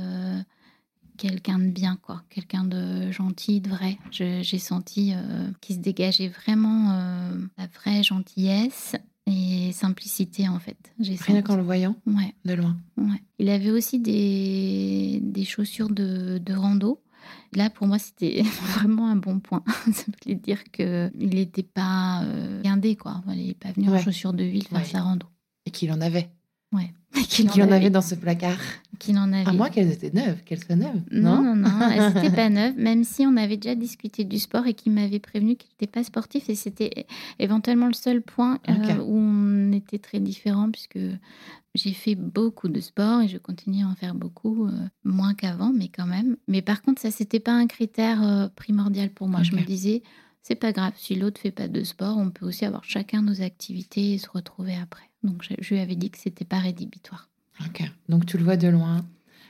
[1.21, 6.29] quelqu'un de bien quoi quelqu'un de gentil de vrai j'ai senti euh, qu'il se dégageait
[6.29, 11.43] vraiment euh, la vraie gentillesse et simplicité en fait Rien senti.
[11.43, 12.77] qu'en le voyant ouais de loin.
[12.97, 13.23] Ouais.
[13.39, 17.01] Il avait aussi des, des chaussures de, de rando.
[17.55, 18.43] Là, pour moi, c'était
[18.75, 19.63] vraiment un bon point.
[19.93, 23.23] Ça voulait dire qu'il n'était pas euh, guindé, quoi.
[23.29, 25.27] Il n'est pas venu en chaussures de ville faire sa rando.
[25.67, 26.31] Et qu'il en avait.
[27.29, 28.59] Qu'il Qu'il en avait dans ce placard.
[28.99, 29.49] Qu'il en avait.
[29.49, 31.03] À moins qu'elles étaient neuves, qu'elles soient neuves.
[31.11, 34.67] Non, non, non, elles n'étaient pas neuves, même si on avait déjà discuté du sport
[34.67, 36.49] et qu'il m'avait prévenu qu'il n'était pas sportif.
[36.49, 37.07] Et c'était
[37.39, 40.99] éventuellement le seul point euh, où on était très différents, puisque
[41.75, 44.73] j'ai fait beaucoup de sport et je continue à en faire beaucoup, euh,
[45.05, 46.37] moins qu'avant, mais quand même.
[46.47, 49.43] Mais par contre, ça, c'était pas un critère euh, primordial pour moi.
[49.43, 50.03] Je me disais,
[50.43, 50.93] c'est pas grave.
[50.97, 54.29] Si l'autre fait pas de sport, on peut aussi avoir chacun nos activités et se
[54.29, 55.05] retrouver après.
[55.23, 57.29] Donc je, je lui avais dit que c'était pas rédhibitoire.
[57.67, 57.83] Ok.
[58.09, 59.05] Donc tu le vois de loin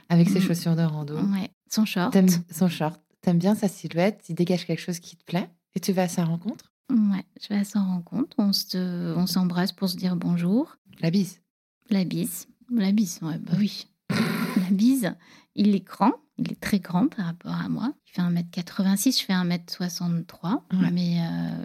[0.09, 0.42] avec ses Mm.
[0.42, 1.16] chaussures de rando.
[1.16, 2.12] Ouais, son short.
[2.12, 3.00] T'aimes son short.
[3.20, 4.24] T'aimes bien sa silhouette.
[4.29, 5.48] Il dégage quelque chose qui te plaît.
[5.76, 6.72] Et tu vas à sa rencontre?
[6.90, 8.35] Ouais, je vais à sa rencontre.
[8.38, 10.76] On se, on s'embrasse pour se dire bonjour.
[11.00, 11.40] La bise.
[11.88, 12.48] La bise.
[12.72, 13.87] La bise, ouais, bah oui.
[14.57, 15.12] La bise,
[15.55, 17.92] il est grand, il est très grand par rapport à moi.
[18.07, 20.90] Il fait 1m86, je fais 1m63, Ouais.
[20.90, 21.64] mais euh,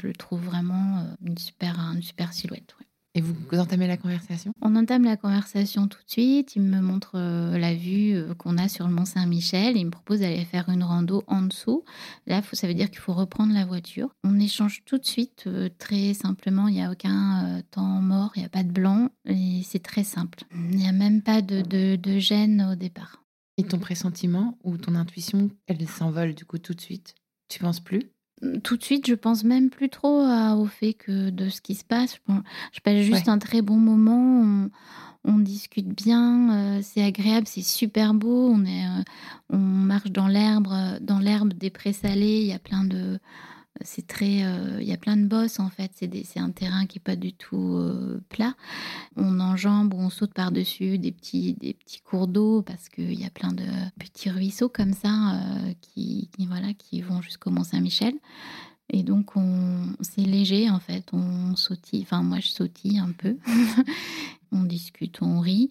[0.00, 2.74] je le trouve vraiment euh, une super, une super silhouette.
[2.80, 2.86] ouais.
[3.14, 4.52] Et vous, vous entamez la conversation?
[4.60, 6.54] On entame la conversation tout de suite.
[6.54, 9.76] Il me montre euh, la vue euh, qu'on a sur le Mont Saint-Michel.
[9.76, 11.84] Il me propose d'aller faire une rando en dessous.
[12.26, 14.10] Là, faut- ça veut dire qu'il faut reprendre la voiture.
[14.24, 16.68] On échange tout de suite, euh, très simplement.
[16.68, 19.08] Il n'y a aucun temps mort, il n'y a pas de blanc.
[19.24, 20.44] Et c'est très simple.
[20.54, 23.24] Il n'y a même pas de, de, de gêne au départ.
[23.58, 27.14] Et ton pressentiment ou ton intuition, elle s'envole du coup tout de suite?
[27.48, 28.02] Tu penses plus?
[28.62, 31.74] Tout de suite, je pense même plus trop à- au fait que de ce qui
[31.74, 32.14] se passe.
[32.14, 32.42] Je, pense-
[32.72, 33.30] je passe juste Ouais.
[33.32, 34.40] un très bon moment.
[34.42, 34.70] On,
[35.24, 38.48] on discute bien, euh, c'est agréable, c'est super beau.
[38.48, 39.02] On est, euh,
[39.50, 42.40] on marche dans l'herbe, euh, dans l'herbe des prés salés.
[42.42, 43.18] Il y a plein de,
[43.82, 45.90] c'est très, euh, il y a plein de bosses en fait.
[45.94, 48.54] C'est un terrain qui est pas du tout euh, plat.
[49.16, 53.24] On enjambe on saute par dessus des petits, des petits cours d'eau parce qu'il y
[53.24, 53.64] a plein de
[53.98, 58.14] petits ruisseaux comme ça euh, qui, qui, voilà, qui vont jusqu'au Mont Saint-Michel.
[58.90, 61.04] Et donc, on, c'est léger en fait.
[61.12, 63.36] On sautille, enfin, moi je sautille un peu.
[64.52, 65.70] on discute, on rit.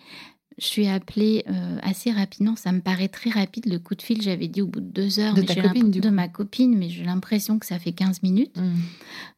[0.60, 2.56] Je suis appelée euh, assez rapidement.
[2.56, 3.68] Ça me paraît très rapide.
[3.68, 5.34] Le coup de fil, j'avais dit au bout de deux heures.
[5.36, 6.16] De mais ta j'ai copine, l'imp- du De coup.
[6.16, 8.58] ma copine, mais j'ai l'impression que ça fait 15 minutes.
[8.58, 8.74] Mm.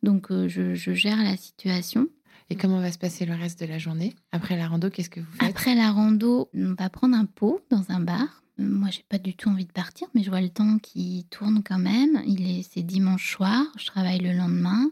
[0.04, 2.08] Donc, euh, je, je gère la situation.
[2.50, 4.16] Et comment va se passer le reste de la journée?
[4.32, 5.50] Après la rando, qu'est-ce que vous faites?
[5.50, 8.42] Après la rando, on va prendre un pot dans un bar.
[8.60, 11.64] Moi, j'ai pas du tout envie de partir, mais je vois le temps qui tourne
[11.64, 12.22] quand même.
[12.28, 14.92] Il est, c'est dimanche soir, je travaille le lendemain.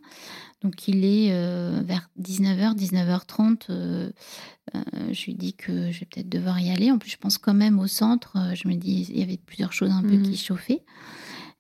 [0.62, 3.66] Donc, il est euh, vers 19h, 19h30.
[3.70, 4.12] euh,
[4.76, 4.82] euh,
[5.14, 6.92] je lui dis que je vais peut-être devoir y aller.
[6.92, 8.38] En plus, je pense quand même au centre.
[8.38, 10.84] Euh, Je me dis, il y avait plusieurs choses un peu qui chauffaient.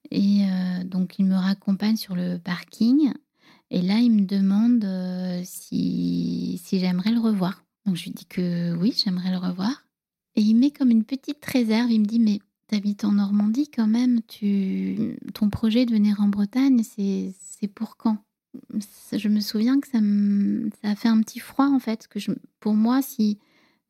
[0.10, 3.12] Et euh, donc, il me raccompagne sur le parking.
[3.70, 4.86] Et là, il me demande
[5.44, 7.64] si, si j'aimerais le revoir.
[7.86, 9.84] Donc, je lui dis que oui, j'aimerais le revoir.
[10.38, 11.92] Et il met comme une petite réserve.
[11.92, 14.22] Il me dit, mais t'habites en Normandie quand même.
[14.28, 15.18] Tu...
[15.34, 18.20] Ton projet de venir en Bretagne, c'est c'est pour quand?
[19.12, 22.08] Je me souviens que ça, me- ça a fait un petit froid, en fait.
[22.08, 22.32] Que je...
[22.60, 23.40] Pour moi, si,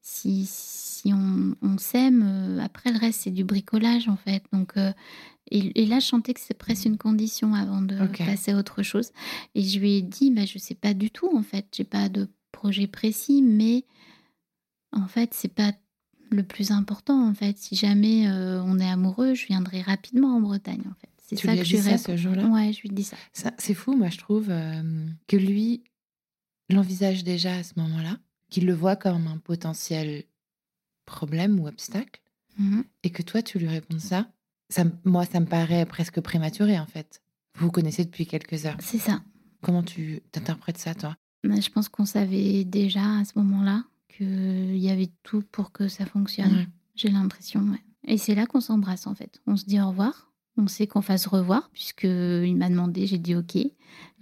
[0.02, 4.44] si, si on, on s'aime, euh, après le reste, c'est du bricolage, en fait.
[4.52, 4.78] Donc...
[4.78, 4.94] euh,
[5.52, 8.84] et, et là, je sentais que c'est presque une condition avant de passer à autre
[8.84, 9.12] chose.
[9.56, 11.66] Et je lui ai dit, bah, je sais pas du tout, en fait.
[11.76, 13.86] J'ai pas de projet précis, mais
[14.92, 15.72] en fait, c'est pas
[16.30, 17.58] le plus important, en fait.
[17.58, 21.10] Si jamais euh, on est amoureux, je viendrai rapidement en Bretagne, en fait.
[21.18, 22.46] C'est ça lui que je ça ce jour-là?
[22.48, 23.18] Ouais, je lui dis ça.
[23.34, 25.84] Ça, c'est fou, moi, je trouve euh, que lui
[26.70, 28.18] l'envisage déjà à ce moment-là,
[28.50, 30.24] qu'il le voit comme un potentiel
[31.06, 32.22] problème ou obstacle,
[32.58, 32.84] Mhm.
[33.04, 34.28] et que toi, tu lui réponds ça.
[34.70, 37.22] ça moi, ça me paraît presque prématuré, en fait.
[37.56, 38.78] Vous vous connaissez depuis quelques heures.
[38.80, 39.22] C'est ça.
[39.62, 41.16] Comment tu t'interprètes ça, toi?
[41.44, 43.84] Mais je pense qu'on savait déjà à ce moment-là
[44.18, 46.54] qu'il y avait tout pour que ça fonctionne.
[46.56, 46.68] Ouais.
[46.96, 47.82] J'ai l'impression, ouais.
[48.06, 49.42] Et c'est là qu'on s'embrasse en fait.
[49.48, 50.32] On se dit au revoir.
[50.58, 53.56] On sait qu'on fasse revoir puisque il m'a demandé, j'ai dit ok.
[53.58, 53.72] Et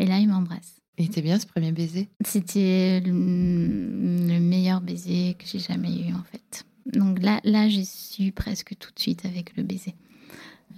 [0.05, 0.81] là, il m'embrasse.
[0.97, 2.09] Et c'était bien ce premier baiser?
[2.25, 6.65] C'était le, le meilleur baiser que j'ai jamais eu en fait.
[6.93, 9.95] Donc là, là, j'ai su presque tout de suite avec le baiser.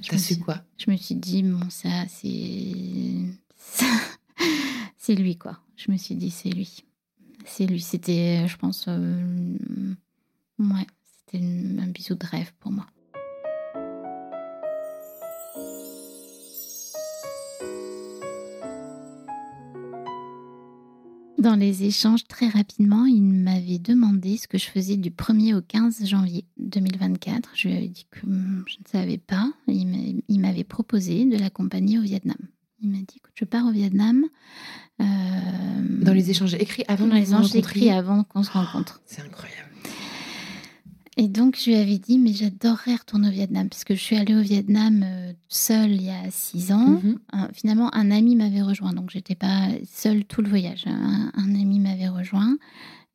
[0.01, 0.61] Je T'as me su suis- quoi?
[0.77, 3.25] Je me suis dit bon ça c'est
[4.97, 5.59] c'est lui quoi.
[5.75, 6.83] Je me suis dit c'est lui.
[7.47, 7.81] C'est lui.
[7.81, 9.95] C'était je pense euh,
[11.25, 12.85] c'était un bisou de rêve pour moi.
[21.37, 25.61] Dans les échanges, très rapidement, il m'avait demandé ce que je faisais du 1er au
[25.61, 27.51] 15 janvier 2024.
[27.53, 29.49] Je lui avais dit que hum, je ne savais pas.
[29.67, 32.37] Il m'avait proposé de l'accompagner au Vietnam.
[32.81, 34.23] Il m'a dit, écoute, je pars au Vietnam.
[35.01, 35.05] euh,
[36.03, 38.51] Dans les échanges écrits avant dans de les vous échanges rencontrer écrits avant qu'on se
[38.51, 39.01] rencontre.
[39.05, 39.63] C'est incroyable.
[41.19, 44.15] Et donc, je lui avais dit, mais j'adorerais retourner au Vietnam, parce que je suis
[44.17, 47.01] allée au Vietnam euh, seule il y a six ans.
[47.01, 47.17] Mhm.
[47.53, 50.83] Finalement, un ami m'avait rejoint, donc j'étais pas seule tout le voyage.
[50.85, 52.57] Un, un ami m'avait rejoint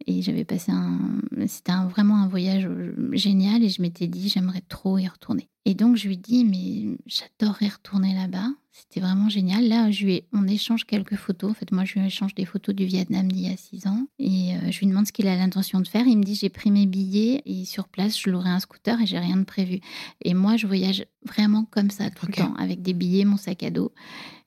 [0.06, 0.98] et j'avais passé un.
[1.46, 5.48] C'était un- vraiment un voyage euh, génial et je m'étais dit, j'aimerais trop y retourner.
[5.64, 8.48] Et donc, je lui dis, mais j'adorerais retourner là-bas.
[8.72, 9.68] C'était vraiment génial.
[9.68, 11.50] Là, je lui ai- on échange quelques photos.
[11.50, 14.06] En fait, moi, je lui échange des photos du Vietnam d'il y a six ans.
[14.18, 16.06] Et euh, je lui demande ce qu'il a l'intention de faire.
[16.06, 19.06] Il me dit, j'ai pris mes billets et sur place, je louerai un scooter et
[19.06, 19.80] j'ai rien de prévu.
[20.24, 23.62] Et moi, je voyage vraiment comme ça tout le temps, avec des billets, mon sac
[23.62, 23.92] à dos.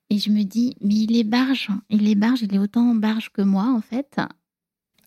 [0.09, 3.29] Et je me dis, mais il est barge, il est barge, il est autant barge
[3.31, 4.19] que moi en fait.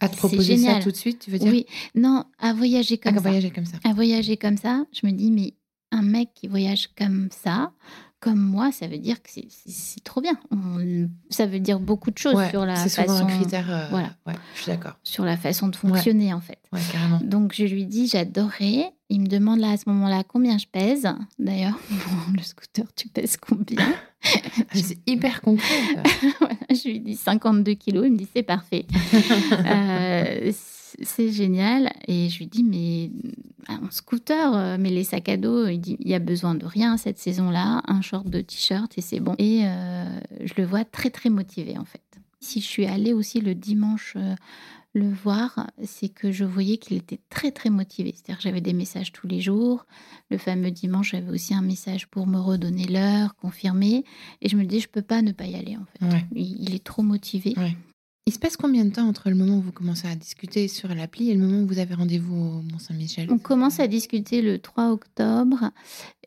[0.00, 3.08] À te proposer ça tout de suite, tu veux dire Oui, non, à voyager Ah,
[3.08, 3.20] comme ça.
[3.20, 3.78] voyager comme ça.
[3.84, 5.54] À voyager comme ça, je me dis, mais
[5.90, 7.72] un mec qui voyage comme ça,
[8.20, 10.36] comme moi, ça veut dire que c'est- trop bien.
[10.50, 13.70] On- ça veut dire beaucoup de choses Ouais, sur la c'est souvent façon, un critère.
[13.70, 14.14] euh, voilà.
[14.26, 14.98] Ouais, je suis d'accord.
[15.04, 16.58] sur la façon de fonctionner en fait.
[16.92, 17.20] Carrément.
[17.22, 18.92] Donc je lui dis j'adorerais.
[19.10, 21.08] Il me demande là à ce moment-là combien je pèse.
[21.38, 21.78] D'ailleurs,
[22.36, 23.78] le scooter, tu pèses combien?
[23.78, 25.80] Ah, c'est hyper concret.
[26.74, 28.06] Je lui dis 52 kilos.
[28.06, 28.86] Il me dit c'est parfait.
[29.66, 30.52] Euh,
[31.02, 31.92] c'est génial.
[32.06, 33.10] Et je lui dis mais
[33.68, 36.64] un scooter, euh, mais les sacs à dos, il dit il y a besoin de
[36.64, 39.34] rien cette saison-là, un short, de t-shirt et c'est bon.
[39.38, 40.04] Et euh,
[40.42, 42.00] je le vois très très motivé en fait.
[42.40, 44.34] Si je suis allée aussi le dimanche euh,
[44.94, 48.12] le voir, c'est que je voyais qu'il était très très motivé.
[48.14, 49.86] C'est-à-dire que j'avais des messages tous les jours.
[50.30, 54.04] Le fameux dimanche, j'avais aussi un message pour me redonner l'heure, confirmer.
[54.40, 56.12] Et je me dis, je peux pas ne pas y aller en fait.
[56.12, 56.24] Ouais.
[56.34, 57.54] Il, est trop motivé.
[57.56, 57.76] Ouais.
[58.26, 60.94] Il se passe combien de temps entre le moment où vous commencez à discuter sur
[60.94, 63.28] l'appli et le moment où vous avez rendez-vous au Mont-Saint-Michel?
[63.30, 65.70] On commence à discuter le 3 octobre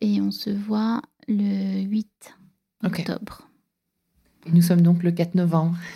[0.01, 2.07] et on se voit le 8
[2.83, 2.99] Ok.
[2.99, 3.50] octobre.
[4.47, 5.77] Nous sommes donc le 4 novembre.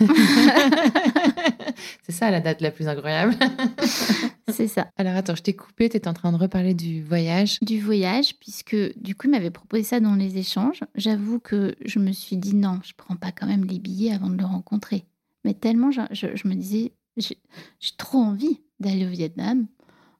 [2.02, 3.34] c'est ça la date la plus incroyable.
[4.48, 4.86] C'est ça.
[4.96, 7.58] Alors attends, je t'ai coupé, tu étais en train de reparler du voyage.
[7.62, 10.80] Du voyage, puisque du coup, il m'avait proposé ça dans les échanges.
[10.94, 14.30] J'avoue que je me suis dit non, je prends pas quand même les billets avant
[14.30, 15.04] de le rencontrer.
[15.44, 17.38] Mais tellement, je, je- je me disais, j'ai
[17.80, 19.66] j'ai trop envie d'aller au Vietnam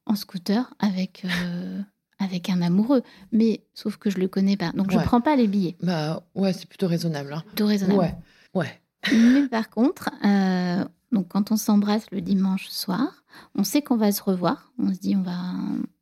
[0.07, 1.81] en scooter avec, euh,
[2.19, 3.03] avec un amoureux.
[3.33, 4.73] Mais sauf que je le connais pas.
[4.73, 5.05] Donc, je Ouais.
[5.05, 5.77] prends pas les billets.
[5.83, 7.33] Bah ouais, c'est plutôt raisonnable.
[7.33, 7.43] Hein.
[7.57, 7.99] Tout raisonnable.
[8.01, 8.15] Ouais,
[8.55, 8.81] ouais.
[9.13, 13.25] Mais par contre, euh, donc quand on s'embrasse le dimanche soir,
[13.55, 14.73] on sait qu'on va se revoir.
[14.79, 15.39] On se dit on va,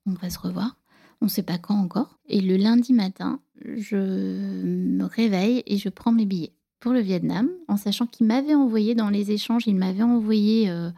[0.07, 0.77] on va se revoir.
[1.21, 2.19] On ne sait pas quand encore.
[2.29, 3.41] Et le lundi matin,
[3.77, 8.55] je me réveille et je prends mes billets pour le Vietnam, en sachant qu'il m'avait
[8.55, 10.91] envoyé dans les échanges, il m'avait envoyé euh,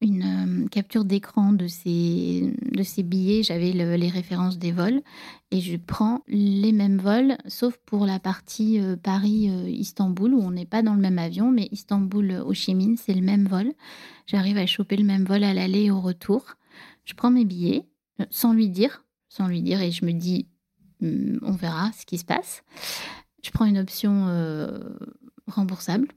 [0.00, 3.42] une euh, capture d'écran de ces, de ces billets.
[3.42, 5.02] J'avais le- les références des vols
[5.50, 10.66] et je prends les mêmes vols, sauf pour la partie euh, Paris-Istanbul, où on n'est
[10.66, 13.72] pas dans le même avion, mais Istanbul-Ho Chi Minh, c'est le même vol.
[14.26, 16.44] J'arrive à choper le même vol à l'aller et au retour.
[17.04, 17.86] Je prends mes billets,
[18.20, 20.46] euh, sans lui dire, sans lui dire, et je me dis,
[21.02, 22.62] Hum, on verra ce qui se passe.
[23.42, 24.78] Je prends une option euh,
[25.48, 26.08] remboursable,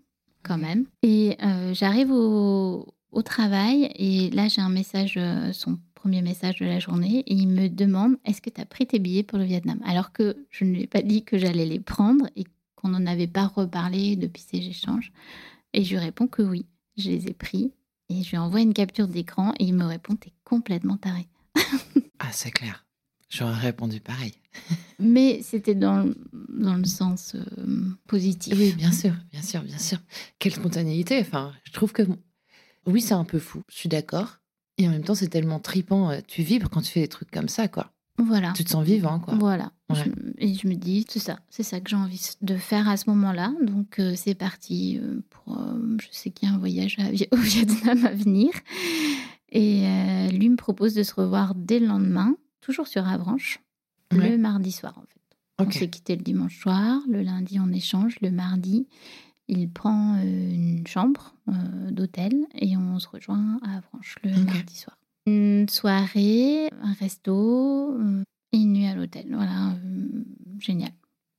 [0.43, 0.85] quand même.
[1.03, 6.57] Et euh, j'arrive au, au travail, et là, j'ai un message, euh, son premier message
[6.59, 9.39] de la journée, et il me demande Est-ce que tu as pris tes billets pour
[9.39, 9.79] le Vietnam?
[9.83, 12.43] Alors que je ne lui ai pas dit que j'allais les prendre et
[12.75, 15.11] qu'on n'en avait pas reparlé depuis ces échanges.
[15.73, 16.65] Et je lui réponds que oui,
[16.97, 17.71] je les ai pris.
[18.09, 21.27] Et je lui envoie une capture d'écran, et il me répond T'es complètement taré.
[22.19, 22.83] Ah, c'est clair.
[23.29, 24.33] J'aurais répondu pareil.
[24.99, 26.17] Mais c'était dans, le-
[26.49, 28.55] dans le sens euh, positif.
[28.57, 29.99] Oui, bien sûr, bien sûr, bien sûr.
[30.39, 31.19] Quelle spontanéité.
[31.19, 32.01] Enfin, je trouve que
[32.87, 33.61] oui, c'est un peu fou.
[33.69, 34.37] Je suis d'accord.
[34.77, 36.09] Et en même temps, c'est tellement tripant.
[36.11, 37.91] euh, Tu vibres quand tu fais des trucs comme ça, quoi.
[38.19, 38.51] Voilà.
[38.53, 39.35] Tu te sens vivant, quoi.
[39.35, 39.71] Voilà.
[39.91, 39.97] Ouais.
[40.03, 42.97] Je- et je me dis, c'est ça, c'est ça que j'ai envie de faire à
[42.97, 43.53] ce moment-là.
[43.61, 45.57] Donc euh, c'est parti euh, pour.
[45.59, 47.03] euh, je sais qu'il y a un voyage à
[47.35, 48.49] au Vietnam à venir.
[49.51, 53.59] Et euh, lui me propose de se revoir dès le lendemain, toujours sur Avranches,
[54.13, 54.29] Ouais.
[54.31, 55.07] le mardi soir en fait.
[55.59, 58.87] On s'est quitté le dimanche soir, le lundi on échange, le mardi
[59.47, 64.45] il prend euh, une chambre euh, d'hôtel et on se rejoint à Avranches le Ok.
[64.45, 64.97] mardi soir.
[65.25, 69.27] Une soirée, un resto euh, et une nuit à l'hôtel.
[69.33, 70.23] Voilà, euh,
[70.59, 70.91] génial.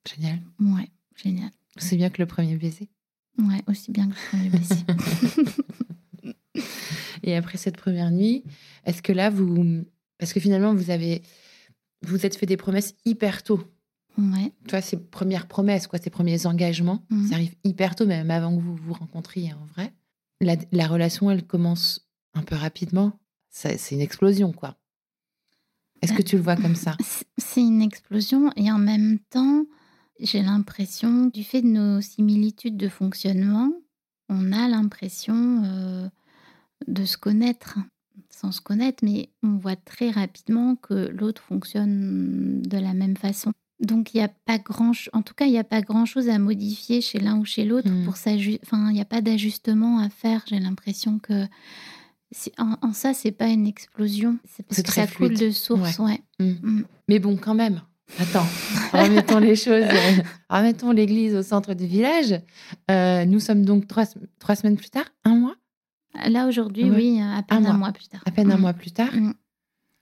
[0.09, 0.40] Génial.
[0.61, 1.51] Ouais, génial.
[1.77, 2.88] C'est bien que le premier baiser.
[3.38, 5.55] Ouais, aussi bien que le premier baiser.
[7.23, 8.42] Et après cette première nuit,
[8.85, 9.85] est-ce que là, vous.
[10.18, 11.23] Parce que finalement, vous avez.
[12.03, 13.61] Vous êtes fait des promesses hyper tôt.
[14.18, 14.52] Ouais.
[14.64, 17.26] Tu vois, ces premières promesses, quoi, ces premiers engagements, Mhm.
[17.28, 19.92] ça arrive hyper tôt, même avant que vous vous rencontriez en vrai.
[20.40, 23.18] La, la relation, elle commence un peu rapidement.
[23.50, 24.76] C'est une explosion, quoi.
[26.02, 26.96] Est-ce que tu le vois comme ça?
[27.02, 29.64] C'est- C'est une explosion et en même temps,
[30.20, 33.70] j'ai l'impression, du fait de nos similitudes de fonctionnement,
[34.28, 36.09] on a l'impression euh,
[36.87, 37.78] de se connaître,
[38.31, 43.52] sans se connaître, mais on voit très rapidement que l'autre fonctionne de la même façon.
[43.81, 46.29] Donc il n'y a pas grand, en tout cas il n'y a pas grand chose
[46.29, 48.04] à modifier chez l'un ou chez l'autre Mhm.
[48.04, 48.60] pour s'ajuster.
[48.66, 50.42] Enfin il n'y a pas d'ajustement à faire.
[50.48, 51.44] J'ai l'impression que
[52.58, 54.37] en, en ça c'est pas une explosion.
[54.44, 56.20] C'est parce que ça coule de source, ouais.
[56.40, 56.44] Mm.
[56.62, 56.85] Mm.
[57.08, 57.81] Mais bon, quand même.
[58.18, 58.46] Attends,
[58.92, 62.40] remettons les choses, euh, remettons l'église au centre du village.
[62.90, 64.04] Euh, nous sommes donc trois,
[64.38, 65.54] trois semaines plus tard, un mois,
[66.26, 66.96] Là aujourd'hui, Ouais.
[66.96, 67.79] oui, à peine Un un, mois.
[67.79, 68.22] mois plus tard.
[68.24, 69.10] à peine un mois plus tard?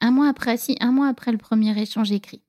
[0.01, 2.43] Un mois après, si, un mois après le premier échange écrit,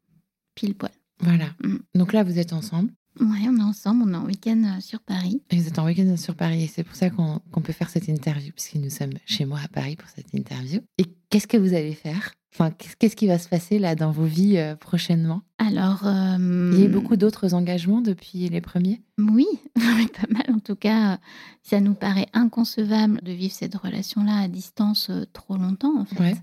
[0.53, 0.91] pile poil.
[1.19, 1.45] Voilà.
[1.63, 1.77] Mm.
[1.95, 2.91] Donc là, vous êtes ensemble.
[3.19, 5.41] Ouais, on est ensemble, on est en week-end euh, sur Paris.
[5.49, 8.07] Et vous êtes en week-end sur Paris et c'est pour ça qu'on peut faire cette
[8.07, 10.79] interview, puisque nous sommes chez moi à Paris pour cette interview.
[10.97, 12.33] Et qu'est-ce que vous allez faire?
[12.53, 15.41] Enfin, qu'est-ce qui va se passer là dans vos vies euh, prochainement?
[15.59, 19.01] Alors, euh, Il y a eu beaucoup d'autres engagements depuis les premiers?
[19.19, 19.45] Oui,
[19.75, 20.43] pas mal.
[20.55, 21.19] En tout cas,
[21.61, 25.99] ça nous paraît inconcevable de vivre cette relation-là à distance euh, trop longtemps.
[25.99, 26.35] En fait, Ouais.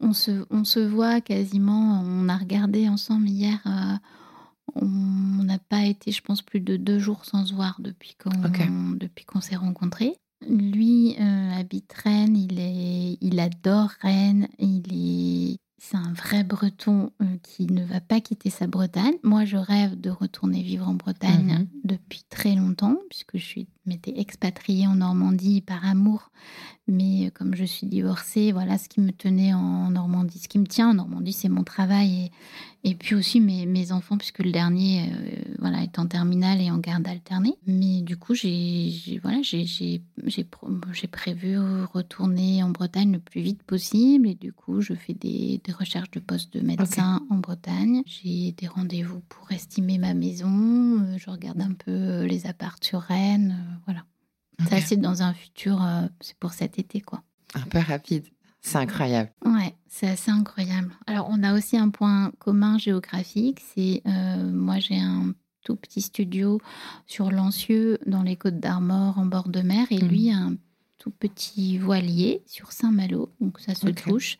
[0.00, 2.02] on se, on se voit quasiment.
[2.04, 3.60] On a regardé ensemble hier.
[4.74, 4.84] On
[5.44, 8.62] n'a pas été, je pense, plus de deux jours sans se voir depuis qu'on Ok.
[8.98, 10.14] depuis qu'on s'est rencontrés.
[10.46, 17.10] Lui euh, habite Rennes, il, est, il adore Rennes, il est, c'est un vrai breton
[17.22, 19.14] euh, qui ne va pas quitter sa Bretagne.
[19.22, 21.68] Moi, je rêve de retourner vivre en Bretagne Mhm.
[21.84, 26.30] depuis très longtemps, puisque je suis m'étais expatriée en Normandie par amour.
[26.88, 30.38] Mais euh, comme je suis divorcée, voilà ce qui me tenait en Normandie.
[30.38, 32.30] Ce qui me tient en Normandie, c'est mon travail
[32.84, 36.60] et, et puis aussi mes, mes enfants, puisque le dernier euh, voilà, est en terminale
[36.60, 37.54] et en garde alternée.
[37.66, 40.00] Mais du coup, j'ai voilà, j'ai-
[41.10, 41.58] prévu
[41.92, 44.28] retourner en Bretagne le plus vite possible.
[44.28, 48.02] Et du coup, je fais des, des recherches de postes de médecin en Bretagne.
[48.06, 51.00] J'ai des rendez-vous pour estimer ma maison.
[51.02, 53.56] Euh, Je regarde un peu les apparts sur Rennes.
[53.84, 54.04] Voilà.
[54.70, 57.22] Ça, c'est dans un futur, euh, c'est pour cet été, quoi.
[57.54, 58.24] Un peu rapide.
[58.62, 59.30] C'est incroyable.
[59.44, 60.90] Ouais, c'est assez incroyable.
[61.06, 63.60] Alors, on a aussi un point commun géographique.
[63.74, 66.60] C'est euh, moi, j'ai un tout petit studio
[67.06, 70.08] sur Lancieux, dans les Côtes d'Armor, en bord de mer, et Mhm.
[70.08, 70.56] lui un
[70.98, 73.30] tout petit voilier sur Saint-Malo.
[73.40, 74.38] Donc ça se touche,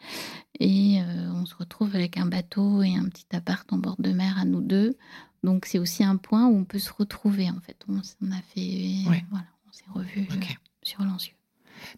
[0.59, 4.11] et euh, on se retrouve avec un bateau et un petit appart en bord de
[4.11, 4.97] mer à nous deux.
[5.43, 7.77] Donc c'est aussi un point où on peut se retrouver en fait.
[7.89, 9.25] On, a fait, Ouais.
[9.31, 10.41] voilà, on s'est revus euh,
[10.83, 11.35] sur Lancieux.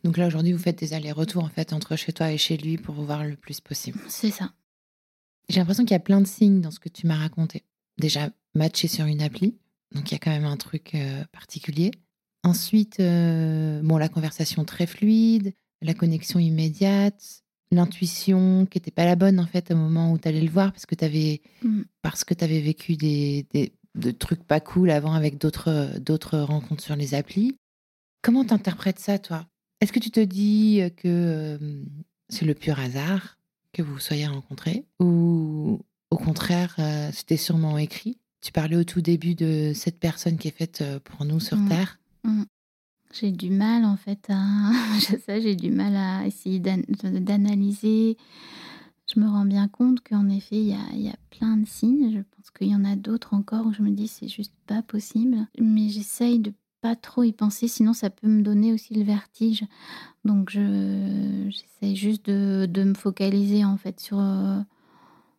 [0.05, 2.76] Donc là, aujourd'hui, vous faites des allers-retours en fait entre chez toi et chez lui
[2.78, 4.01] pour vous voir le plus possible.
[4.09, 4.53] C'est ça.
[5.49, 7.64] J'ai l'impression qu'il y a plein de signes dans ce que tu m'as raconté.
[7.97, 9.57] Déjà, matché sur une appli,
[9.95, 11.91] donc il y a quand même un truc euh, particulier.
[12.45, 19.16] Ensuite, euh, bon, la conversation très fluide, la connexion immédiate, l'intuition qui n'était pas la
[19.16, 21.83] bonne en fait au moment où tu allais le voir parce que tu avais, Mm.
[22.03, 26.83] parce que avais vécu des, des, de trucs pas cool avant avec d'autres d'autres rencontres
[26.83, 27.57] sur les applis.
[28.23, 29.47] Comment t'interprètes ça, toi?
[29.81, 31.83] Est-ce que tu te dis que euh,
[32.29, 33.39] c'est le pur hasard
[33.73, 38.19] que vous soyez rencontrés ou au contraire, euh, c'était sûrement écrit?
[38.41, 41.57] Tu parlais au tout début de cette personne qui est faite euh, pour nous sur
[41.59, 41.69] Mm.
[41.69, 41.99] Terre.
[43.13, 44.73] J'ai du mal en fait à
[45.27, 48.17] ça, j'ai du mal à essayer d'an- d'analyser.
[49.13, 52.13] Je me rends bien compte qu'en effet, il y a, plein de signes.
[52.13, 54.83] Je pense qu'il y en a d'autres encore où je me dis c'est juste pas
[54.83, 55.47] possible.
[55.59, 59.65] Mais j'essaye de pas trop y penser, sinon ça peut me donner aussi le vertige.
[60.25, 64.19] Donc je j'essaye juste de, de me focaliser en fait sur.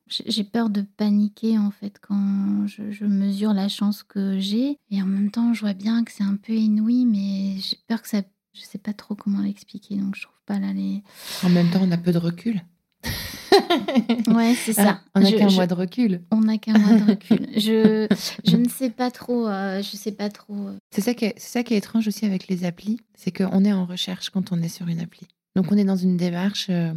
[0.10, 5.01] J'ai peur de paniquer en fait quand je, je mesure la chance que j'ai et
[5.01, 8.10] en même temps je vois bien que c'est un peu inouï mais j'ai peur que
[8.10, 8.22] ça
[8.53, 11.03] je sais pas trop comment l'expliquer donc je trouve pas là les
[11.43, 12.62] En même temps, on a peu de recul.
[14.28, 16.22] ouais c'est ça on n'a qu'un mois de recul.
[16.32, 18.07] on n'a qu'un mois de recul je
[18.45, 20.78] je ne sais pas trop euh, je sais pas trop euh.
[20.91, 23.64] C'est ça, qui est, c'est ça qui est étrange aussi avec les applis, c'est qu'on
[23.64, 25.28] est en recherche quand on est sur une appli.
[25.55, 26.93] Donc on est dans une démarche euh,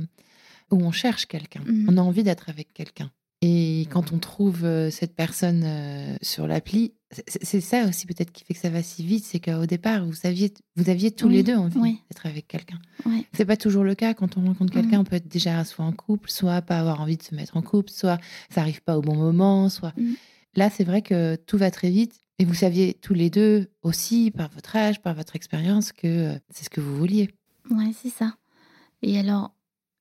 [0.73, 1.87] où on cherche quelqu'un, Mhm.
[1.89, 3.11] on a envie d'être avec quelqu'un.
[3.45, 6.95] Et quand on trouve euh, cette personne euh, sur l'appli,
[7.27, 10.13] c'est ça aussi peut-être qui fait que ça va si vite, c'est qu'au départ, vous,
[10.15, 12.01] saviez, vous aviez tous Oui, les deux envie oui.
[12.09, 12.79] d'être avec quelqu'un.
[13.33, 15.01] C'est pas toujours le cas quand on rencontre quelqu'un, Mhm.
[15.01, 17.63] on peut être déjà soit en couple, soit pas avoir envie de se mettre en
[17.63, 18.19] couple, soit
[18.49, 20.15] ça arrive pas au bon moment, soit Mhm.
[20.55, 24.31] là c'est vrai que tout va très vite et vous saviez tous les deux aussi
[24.31, 27.29] par votre âge, par votre expérience que euh, c'est ce que vous vouliez.
[27.71, 28.37] Ouais, c'est ça.
[29.03, 29.53] Et alors,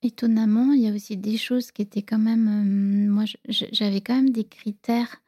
[0.04, 2.48] étonnamment, il y a aussi des choses qui étaient quand même.
[2.48, 5.22] euh, moi, j'avais quand même des critères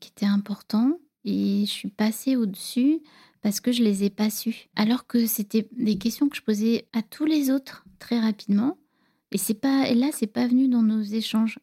[0.00, 3.00] qui étaient importants et je suis passée au-dessus
[3.42, 4.68] parce que je les ai pas su.
[4.76, 8.78] Alors que c'était des questions que je posais à tous les autres très rapidement.
[9.32, 11.58] Et c'est pas et là, c'est pas venu dans nos échanges.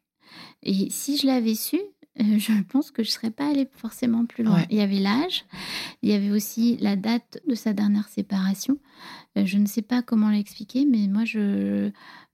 [0.63, 1.79] Et si je l'avais su,
[2.19, 4.55] je pense que je serais pas allée forcément plus loin.
[4.57, 4.67] Ouais.
[4.69, 5.45] Il y avait l'âge,
[6.01, 8.77] il y avait aussi la date de sa dernière séparation.
[9.37, 11.91] Euh, Je ne sais pas comment l'expliquer, mais moi, je,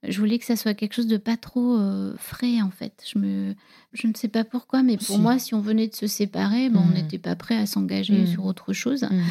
[0.07, 3.03] je voulais que ça soit quelque chose de pas trop euh, frais, en fait.
[3.11, 3.55] Je, me,
[3.93, 5.19] je ne sais pas pourquoi, mais pour Si.
[5.19, 6.93] moi, si on venait de se séparer, ben, on Mhm.
[6.93, 8.27] n'était pas prêt à s'engager Mhm.
[8.27, 9.03] sur autre chose.
[9.03, 9.21] Mm.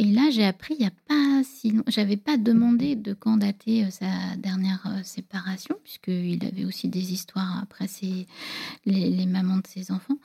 [0.00, 3.36] Et là, j'ai appris, il n'y a pas si long- J'avais pas demandé de quand
[3.36, 8.26] dater euh, sa dernière euh, séparation, puisqu'il avait aussi des histoires après ses,
[8.86, 10.16] les, les mamans de ses enfants.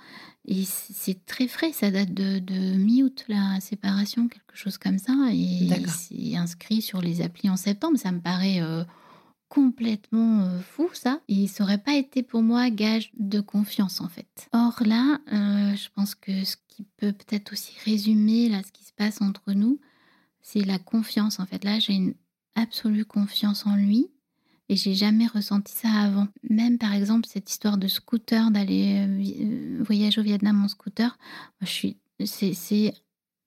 [0.47, 5.13] Et c'est très frais, ça date de, de mi-août, la séparation, quelque chose comme ça.
[5.33, 5.93] Et D'accord.
[5.93, 7.97] c'est inscrit sur les applis en septembre.
[7.97, 8.85] Ça me paraît euh,
[9.55, 14.09] complètement euh, fou ça et ça aurait pas été pour moi gage de confiance en
[14.09, 14.49] fait.
[14.51, 18.83] Or là, euh, je pense que ce qui peut peut-être aussi résumer là ce qui
[18.83, 19.79] se passe entre nous,
[20.41, 21.63] c'est la confiance en fait.
[21.63, 22.15] Là, j'ai une
[22.55, 24.09] absolue confiance en lui
[24.67, 26.27] et j'ai jamais ressenti ça avant.
[26.49, 31.17] Même par exemple cette histoire de scooter, d'aller euh, voyager au Vietnam en scooter,
[31.65, 32.93] c'est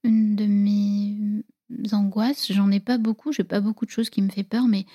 [0.04, 1.44] une de mes
[1.92, 2.50] angoisses.
[2.50, 4.86] J'en ai pas beaucoup, j'ai pas beaucoup de choses qui me fait peur, mais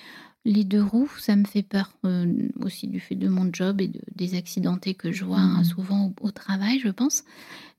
[0.44, 3.88] les deux roues, ça me fait peur euh, aussi du fait de mon job et
[3.88, 5.64] de, des accidentés que je vois hein, mmh.
[5.64, 7.24] souvent au, travail, je pense.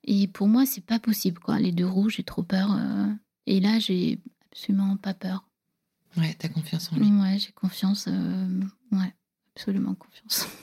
[0.04, 1.58] Et pour moi, c'est pas possible, quoi.
[1.58, 2.72] Les deux roues, j'ai trop peur.
[2.72, 3.06] Euh,
[3.46, 5.44] et là, j'ai absolument pas peur.
[6.16, 7.06] Ouais, t'as confiance en lui.
[7.06, 8.06] Ouais, j'ai confiance.
[8.08, 8.60] Euh,
[8.92, 9.14] ouais,
[9.54, 10.46] absolument confiance.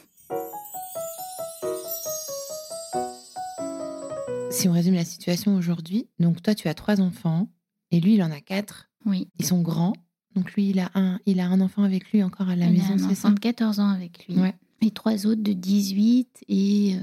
[4.50, 7.50] Si on résume la situation aujourd'hui, donc toi, tu as trois enfants
[7.90, 8.88] et lui, il en a quatre.
[9.04, 9.28] Oui.
[9.40, 9.94] Ils sont grands.
[10.36, 12.98] Donc lui, il a un, il a un enfant avec lui encore à la maison,
[12.98, 14.38] c'est ça de 14 ans avec lui.
[14.38, 14.56] Ouais.
[14.82, 16.96] Et trois autres de 18 et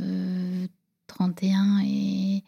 [1.07, 2.45] 31 euh, et,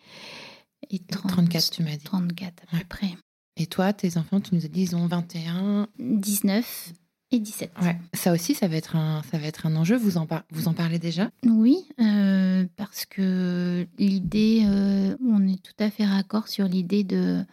[0.91, 2.05] et 34, tu m'as dit.
[2.05, 3.15] 34 à peu près.
[3.57, 6.93] Et toi, tes enfants, tu nous as dit, ils ont 21 19
[7.33, 7.73] et 17.
[7.83, 7.99] Ouais.
[8.13, 9.97] Ça aussi, ça va être un, ça va être un enjeu.
[9.97, 11.31] Vous en, vous en parlez déjà?
[11.47, 17.45] Oui, euh, parce que l'idée, euh, on est tout à fait raccord sur l'idée de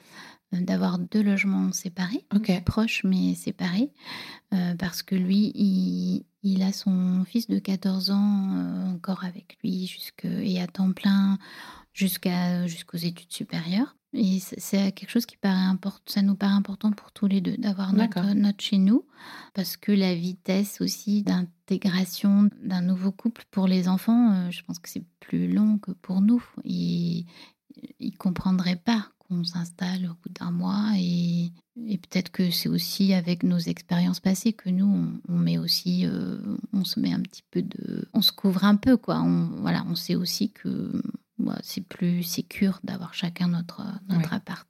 [0.51, 2.25] d'avoir deux logements séparés,
[2.65, 3.91] proches mais séparés,
[4.53, 5.51] euh, parce que lui,
[6.43, 10.91] il, a son fils de 14 ans euh, encore avec lui jusque, et à temps
[10.91, 11.37] plein
[11.93, 13.95] jusqu'à, jusqu'aux études supérieures.
[14.13, 17.57] Et c'est quelque chose qui paraît important, ça nous paraît important pour tous les deux
[17.57, 19.05] d'avoir notre, notre chez nous,
[19.53, 24.79] parce que la vitesse aussi d'intégration d'un nouveau couple pour les enfants, euh, je pense
[24.79, 26.43] que c'est plus long que pour nous.
[26.65, 27.27] Ils
[28.17, 33.57] comprendraient pas on s'installe au bout d'un mois et, peut-être que c'est aussi avec nos
[33.57, 36.37] expériences passées que nous on, met aussi euh,
[36.73, 39.21] on se met un petit peu de on se couvre un peu quoi.
[39.21, 41.01] On, voilà on sait aussi que
[41.61, 44.67] c'est plus sécure d'avoir chacun notre notre appart.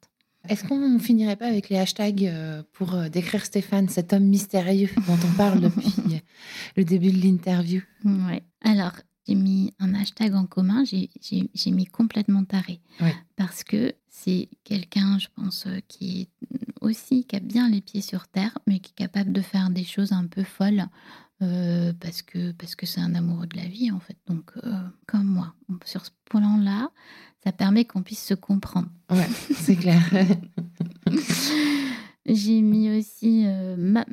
[0.48, 4.88] Est-ce qu'on finirait pas avec les hashtags euh, pour euh, décrire Stéphane, cet homme mystérieux
[5.06, 6.22] dont on parle depuis
[6.76, 7.82] le début de l'interview?
[8.04, 8.42] Ouais.
[8.62, 8.92] Alors,
[9.30, 12.80] j'ai mis un hashtag en commun, j'ai mis complètement taré.
[13.36, 16.28] Parce que c'est quelqu'un, je pense, euh, qui est
[16.80, 19.84] aussi, qui a bien les pieds sur terre, mais qui est capable de faire des
[19.84, 20.86] choses un peu folles.
[21.42, 24.16] Euh, parce que parce que c'est un amoureux de la vie en fait.
[24.26, 24.72] Donc euh,
[25.06, 25.54] comme moi.
[25.86, 26.90] Sur ce plan-là
[27.42, 28.88] ça permet qu'on puisse se comprendre.
[29.08, 30.02] Ouais c'est clair.
[32.26, 33.46] J'ai mis aussi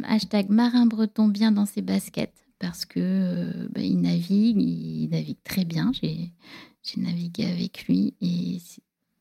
[0.03, 5.41] hashtag marin breton bien dans ses baskets parce que euh, bah, il navigue, il navigue
[5.43, 5.91] très bien.
[5.93, 6.31] J'ai
[6.97, 8.59] navigué avec lui et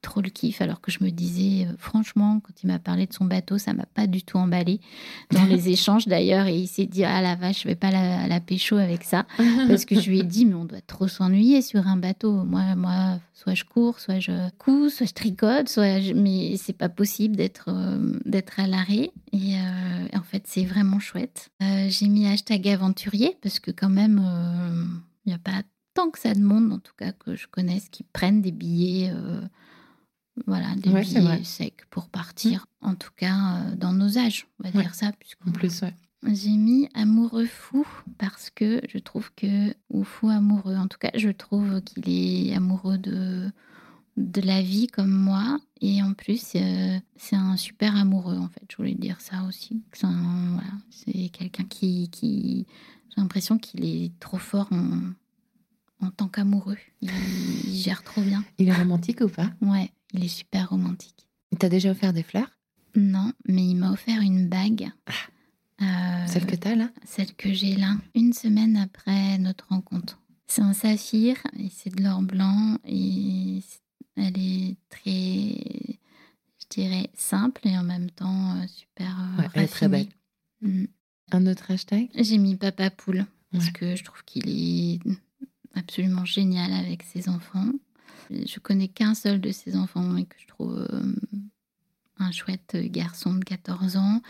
[0.07, 0.61] trop le kiff.
[0.61, 3.73] Alors que je me disais, euh, franchement, quand il m'a parlé de son bateau, ça
[3.73, 4.81] m'a pas du tout emballé
[5.33, 6.47] dans les échanges d'ailleurs.
[6.47, 9.27] Et il s'est dit, ah la vache, je vais pas la, la pécho avec ça.
[9.69, 12.45] Parce que je lui ai dit, mais on doit trop s'ennuyer sur un bateau.
[12.45, 16.13] Moi, moi, soit je cours, soit je couds, soit je tricote, soit je...
[16.13, 19.11] mais c'est pas possible d'être euh, d'être à l'arrêt.
[19.33, 19.57] Et
[20.15, 21.51] en fait, c'est vraiment chouette.
[21.61, 24.23] J'ai mis hashtag aventurier parce que quand même,
[25.25, 27.89] il n'y a pas tant que ça de monde, en tout cas que je connaisse,
[27.91, 29.13] qui prennent des billets,
[30.47, 32.67] voilà, des billets secs pour partir.
[32.81, 35.13] En tout cas, dans nos âges, on va dire ça.
[35.47, 35.95] En plus, ouais.
[36.27, 37.87] J'ai mis amoureux fou
[38.19, 42.55] parce que je trouve que, ou fou amoureux, en tout cas, je trouve qu'il est
[42.55, 43.51] amoureux de,
[44.17, 45.59] de la vie comme moi.
[45.81, 48.65] Et en plus, euh, c'est un super amoureux, en fait.
[48.71, 49.83] Je voulais dire ça aussi.
[49.93, 52.67] C'est voilà, quelqu'un qui, qui
[53.11, 55.13] j'ai l'impression qu'il est trop fort en,
[56.05, 56.79] en tant qu'amoureux.
[57.03, 57.11] Il,
[57.73, 58.45] gère trop bien.
[58.59, 59.51] Il est romantique ou pas?
[59.61, 61.29] Ouais, il est super romantique.
[61.53, 62.51] Il t'a déjà offert des fleurs?
[62.95, 64.91] Non, mais il m'a offert une bague.
[65.07, 65.13] Ah.
[65.83, 66.91] Euh, celle que tu as là?
[67.05, 70.19] Celle que j'ai là, une semaine après notre rencontre.
[70.47, 73.61] C'est un saphir et c'est de l'or blanc et
[74.17, 76.01] elle est très,
[76.59, 80.09] je dirais, simple et en même temps euh, super euh, ouais, elle est très belle.
[80.63, 80.85] Mm.
[81.33, 82.09] Un autre hashtag?
[82.15, 85.01] J'ai mis Papa Poule parce que je trouve qu'il est
[85.75, 87.71] absolument génial avec ses enfants.
[88.31, 90.87] Je connais qu'un seul de ses enfants et que je trouve
[92.19, 94.23] un chouette garçon de 14 ans.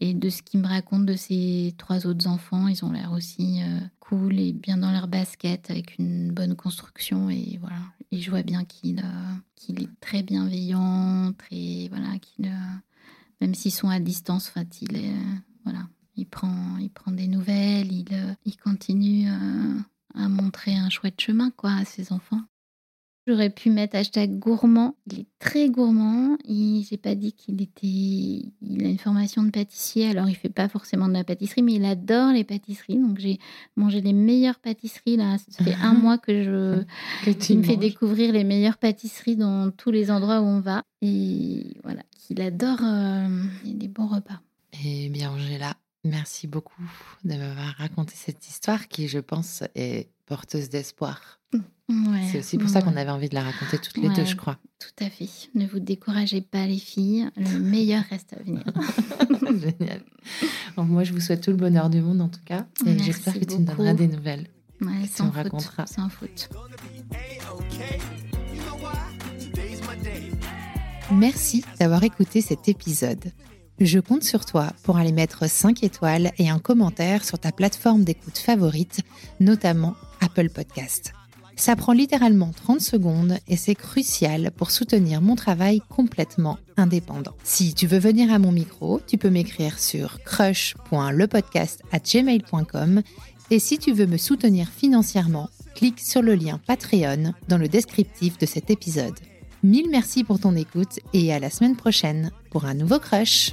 [0.00, 3.62] Et de ce qu'il me raconte de ses trois autres enfants, ils ont l'air aussi
[3.62, 7.30] euh, cool et bien dans leur basket avec une bonne construction.
[7.30, 7.78] Et voilà,
[8.10, 12.76] et je vois bien qu'il euh, est très bienveillant, très voilà, qu'il euh,
[13.40, 15.12] même s'ils sont à distance, enfin, il
[15.64, 15.86] voilà,
[16.16, 19.28] il prend, il prend des nouvelles, il, il continue
[20.14, 22.42] à montrer un chouette chemin quoi à ses enfants.
[23.26, 24.96] J'aurais pu mettre hashtag gourmand.
[25.10, 26.36] Il est très gourmand.
[26.46, 27.86] J'ai pas dit qu'il était.
[27.86, 31.74] Il a une formation de pâtissier, alors il fait pas forcément de la pâtisserie, mais
[31.74, 32.98] il adore les pâtisseries.
[32.98, 33.38] Donc j'ai
[33.76, 35.38] mangé les meilleures pâtisseries là.
[35.48, 36.82] Ça fait un mois que je.
[37.24, 40.82] que me fait découvrir les meilleures pâtisseries dans tous les endroits où on va.
[41.00, 43.26] Et voilà, qu'il adore euh,
[43.64, 44.40] des bons repas.
[44.84, 46.82] Eh bien, Angela, merci beaucoup
[47.24, 51.40] de m'avoir raconté cette histoire qui, je pense, est porteuse d'espoir.
[52.30, 54.58] C'est aussi pour ça qu'on avait envie de la raconter toutes les deux, je crois.
[54.78, 55.28] Tout à fait.
[55.54, 57.28] Ne vous découragez pas, les filles.
[57.36, 58.64] Le meilleur reste à venir.
[59.60, 60.02] Génial.
[60.76, 62.66] moi, je vous souhaite tout le bonheur du monde, en tout cas.
[62.86, 64.46] Et j'espère que tu nous donneras des nouvelles.
[64.80, 65.52] Ouais, sans, faute,
[65.86, 66.48] sans faute.
[71.12, 73.32] Merci d'avoir écouté cet épisode.
[73.78, 78.04] Je compte sur toi pour aller mettre 5 étoiles et un commentaire sur ta plateforme
[78.04, 79.00] d'écoute favorite,
[79.40, 81.12] notamment Apple Podcast.
[81.56, 87.34] Ça prend littéralement 30 secondes et c'est crucial pour soutenir mon travail complètement indépendant.
[87.44, 93.02] Si tu veux venir à mon micro, tu peux m'écrire sur crush.lepodcast@gmail.com
[93.50, 98.38] et si tu veux me soutenir financièrement, clique sur le lien Patreon dans le descriptif
[98.38, 99.12] de cet épisode.
[99.62, 103.52] Mille merci pour ton écoute et à la semaine prochaine pour un nouveau crush.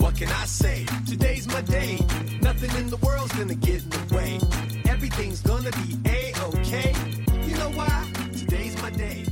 [0.00, 0.86] What can I say?
[1.06, 1.98] Today's my day.
[2.40, 4.40] Nothing in the world's gonna get in the way.
[4.88, 6.94] Everything's gonna be a-okay.
[7.46, 8.10] You know why?
[8.32, 9.24] Today's my day.